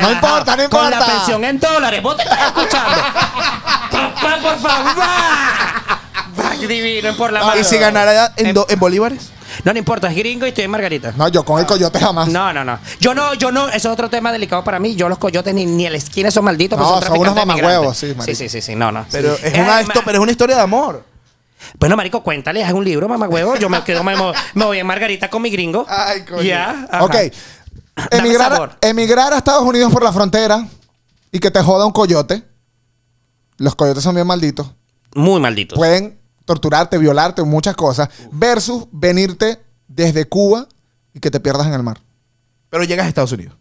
[0.01, 1.05] No importa, no Con la importa.
[1.17, 2.01] pensión en dólares.
[2.01, 2.91] ¿Vos te estás escuchando?
[3.91, 5.03] Papá, por favor.
[6.67, 7.59] divino, en por la mano.
[7.59, 9.31] ¿Y si ganara en, do- en bolívares?
[9.65, 11.13] No, no importa, es gringo y estoy en Margarita.
[11.17, 12.29] No, yo con el coyote jamás.
[12.29, 12.79] No, no, no.
[13.01, 14.95] Yo no, yo no, eso es otro tema delicado para mí.
[14.95, 16.79] Yo los coyotes ni, ni en la esquina son malditos.
[16.79, 17.97] No, son traficantes unos migrantes.
[18.25, 19.05] sí, sí, sí, sí, no, no.
[19.11, 19.41] Pero, Sí.
[19.43, 21.03] es una, además- esto, pero es una historia de amor.
[21.79, 23.55] Bueno, marico, cuéntale, es un libro, mamagüevo.
[23.55, 24.15] Yo me quedo, me,
[24.53, 25.85] me voy en Margarita con mi gringo.
[25.87, 26.41] Ay, coño.
[26.43, 26.87] Ya.
[26.91, 27.03] ajá.
[27.03, 27.15] Ok.
[27.95, 28.77] Dame Emigrar, sabor.
[28.81, 30.67] emigrar a Estados Unidos por la frontera
[31.31, 32.43] y que te joda un coyote.
[33.57, 34.67] Los coyotes son bien malditos.
[35.15, 35.75] Muy maldito.
[35.75, 38.09] Pueden torturarte, violarte, muchas cosas.
[38.31, 40.67] Versus venirte desde Cuba
[41.13, 42.01] y que te pierdas en el mar.
[42.69, 43.55] Pero llegas a Estados Unidos.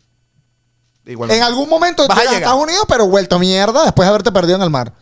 [1.06, 1.30] Igual.
[1.30, 2.42] En algún momento Vas a llegas a llegar.
[2.42, 4.92] Estados Unidos, pero vuelto mierda después de haberte perdido en el mar.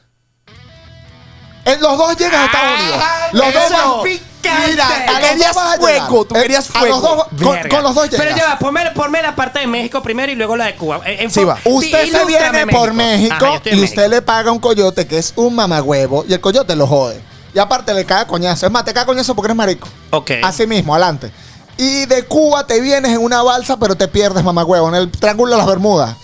[1.64, 3.02] En los dos llegas a Estados Unidos.
[3.32, 4.20] Los dos van-.
[4.68, 5.78] Mira, a los dos vas a llegar.
[6.08, 7.00] fuego, tú Eh, querías a los fuego.
[7.16, 7.68] dos- con, Verga.
[7.68, 8.26] con los dos llegas.
[8.26, 11.00] Pero ya va, ponme, ponme la parte de México primero y luego la de Cuba.
[11.06, 11.58] Eh, En, en Sí, va.
[11.64, 14.10] Usted se ilústrame viene por México Ajá, yo estoy en y usted México.
[14.16, 17.22] le paga un coyote que es un mamagüevo y el coyote lo jode.
[17.54, 18.66] Y aparte le cae a coñazo.
[18.66, 19.88] Es más, te cae a coñazo porque eres marico.
[20.10, 20.32] Ok.
[20.42, 21.30] Así mismo, adelante.
[21.76, 25.52] Y de Cuba te vienes en una balsa, pero te pierdes, mamagüevo, en el Triángulo
[25.52, 26.16] de las Bermudas.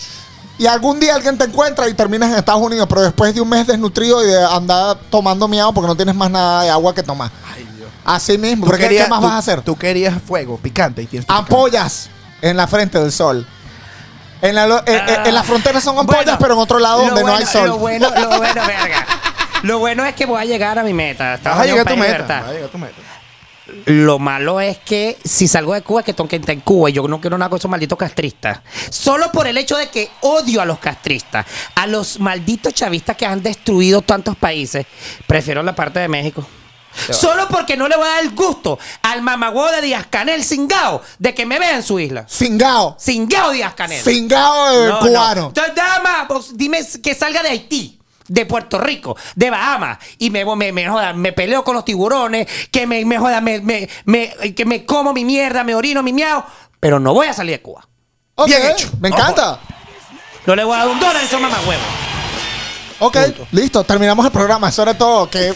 [0.59, 3.47] Y algún día alguien te encuentra y terminas en Estados Unidos, pero después de un
[3.49, 7.01] mes desnutrido y de andar tomando miau porque no tienes más nada de agua que
[7.01, 7.31] tomar.
[8.05, 9.61] Así mismo, porque querías- ¿qué más tú- vas a hacer?
[9.61, 11.29] Tú querías fuego, picante y tienes.
[11.29, 12.09] Ampollas
[12.41, 13.47] en la frente del sol.
[14.41, 17.67] En la, en frontera son ampollas, Bueno, pero en otro lado donde no hay sol.
[17.69, 19.05] Lo bueno, lo bueno, verga.
[19.63, 21.35] Lo bueno es que voy a llegar a mi meta.
[21.35, 22.39] Estados Vas a llegar Unidos, a tu país de meta.
[22.41, 22.95] Vas a llegar a tu meta.
[23.85, 26.89] Lo malo es que si salgo de Cuba es que tengo que estar en Cuba
[26.89, 28.59] y yo no quiero nada con esos malditos castristas.
[28.89, 31.45] Solo por el hecho de que odio a los castristas,
[31.75, 34.85] a los malditos chavistas que han destruido tantos países,
[35.27, 36.45] prefiero la parte de México.
[37.11, 41.01] Solo porque no le voy a dar el gusto al mamagüevo de Díaz Canel, cingao,
[41.19, 42.25] de que me vea en su isla.
[42.27, 42.97] Cingao.
[42.99, 44.03] Cingao Díaz Canel.
[44.03, 44.99] Cingao eh, No, no.
[44.99, 45.47] cubano.
[45.47, 47.98] Entonces, nada más, vos dime que salga de Haití.
[48.29, 52.47] De Puerto Rico, de Bahamas, y me, me, me, joda, me peleo con los tiburones,
[52.71, 56.13] que me, me joda, me, me, me- que me como mi mierda, me orino mi
[56.13, 56.43] miau,
[56.79, 57.85] pero no voy a salir de Cuba.
[58.35, 58.89] Ok, Bien hecho.
[59.01, 59.59] Me encanta.
[60.45, 61.85] No le voy a dar un dólar a esos mamagüevos.
[62.99, 63.17] Ok,
[63.51, 63.83] listo.
[63.83, 64.69] Terminamos el programa.
[64.69, 65.29] Eso era todo.
[65.29, 65.53] Que,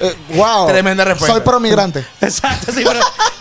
[0.00, 0.66] eh, wow.
[0.66, 1.34] Tremenda respuesta.
[1.36, 2.06] Soy pro migrante.
[2.20, 3.00] Exacto, sí, pero.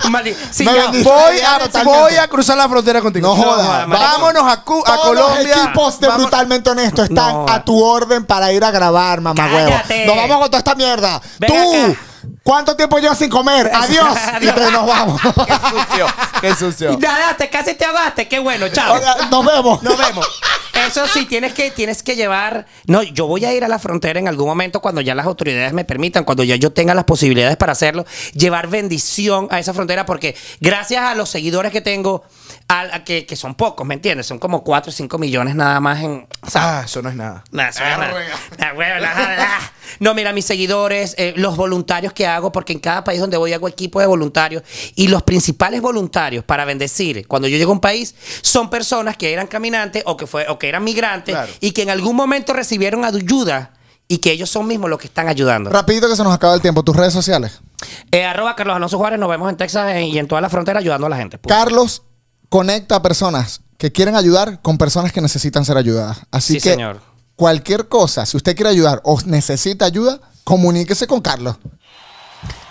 [0.09, 0.81] maldi- sí, Me ya.
[0.83, 1.03] bendice.
[1.09, 1.99] Voy a, totalmente.
[1.99, 3.35] voy a cruzar la frontera contigo.
[3.35, 3.85] No joda.
[3.85, 5.47] Vámonos a, Cu- a Todos Colombia.
[5.55, 7.45] los equipos de Vamos- Brutalmente Honesto están No.
[7.49, 9.69] a tu orden para ir a grabar, mamá huevo.
[9.71, 10.05] Cállate.
[10.05, 11.21] Nos vamos con toda esta mierda.
[11.39, 11.99] Ven Tú, acá.
[12.43, 13.71] ¿cuánto tiempo llevas sin comer?
[13.73, 14.17] Adiós.
[14.41, 15.21] y nos vamos.
[15.21, 16.07] Qué sucio.
[16.41, 16.97] Qué sucio.
[16.99, 18.99] Nada, te casi te ahogaste, qué bueno, chao.
[19.31, 19.81] Nos vemos.
[19.83, 20.27] Nos vemos.
[20.87, 22.65] Eso sí, tienes que, tienes que llevar.
[22.87, 25.73] No, yo voy a ir a la frontera en algún momento cuando ya las autoridades
[25.73, 30.05] me permitan, cuando ya yo tenga las posibilidades para hacerlo, llevar bendición a esa frontera,
[30.05, 32.23] porque gracias a los seguidores que tengo,
[32.69, 34.27] a- que, que son pocos, ¿me entiendes?
[34.27, 36.27] Son como 4 o 5 millones nada más en.
[36.41, 37.43] o sea, Ah, eso no es nada.
[37.51, 38.23] Eso no es nada.
[38.57, 39.59] Nah, nah, nah.
[39.99, 43.53] No, mira, mis seguidores, eh, los voluntarios que hago, porque en cada país donde voy
[43.53, 44.61] hago equipo de voluntarios
[44.95, 49.33] y los principales voluntarios para bendecir cuando yo llego a un país son personas que
[49.33, 51.51] eran caminantes o que, fue, o que eran migrantes Claro.
[51.59, 53.71] y que en algún momento recibieron ayuda
[54.07, 55.69] y que ellos son mismos los que están ayudando.
[55.71, 56.83] Rapidito que se nos acaba el tiempo.
[56.83, 57.59] Tus redes sociales.
[58.11, 60.79] Eh, arroba Carlos Alonso Juárez, nos vemos en Texas eh, y en toda la frontera
[60.79, 61.37] ayudando a la gente.
[61.39, 61.53] Punto.
[61.53, 62.03] Carlos
[62.49, 66.17] conecta a personas que quieren ayudar con personas que necesitan ser ayudadas.
[66.31, 66.99] Así Sí, que señor.
[67.35, 71.55] cualquier cosa, si usted quiere ayudar o necesita ayuda, comuníquese con Carlos.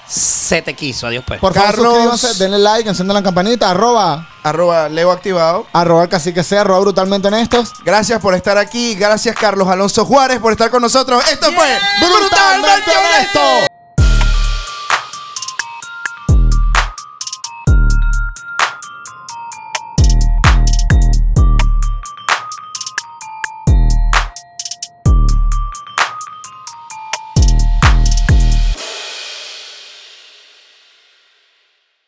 [0.09, 1.39] Se te quiso, adiós pues.
[1.39, 5.67] Por favor, Carlos- suscríbanse, denle like, enciendan la campanita, arroba, Arroba Leo activado.
[5.75, 7.73] arroba el cacique sea, arroba brutalmente honestos.
[7.85, 8.95] Gracias por estar aquí.
[8.95, 11.23] Gracias, Carlos Alonso Juárez, por estar con nosotros.
[11.31, 11.69] Esto fue
[12.01, 13.68] Brutalmente Honesto.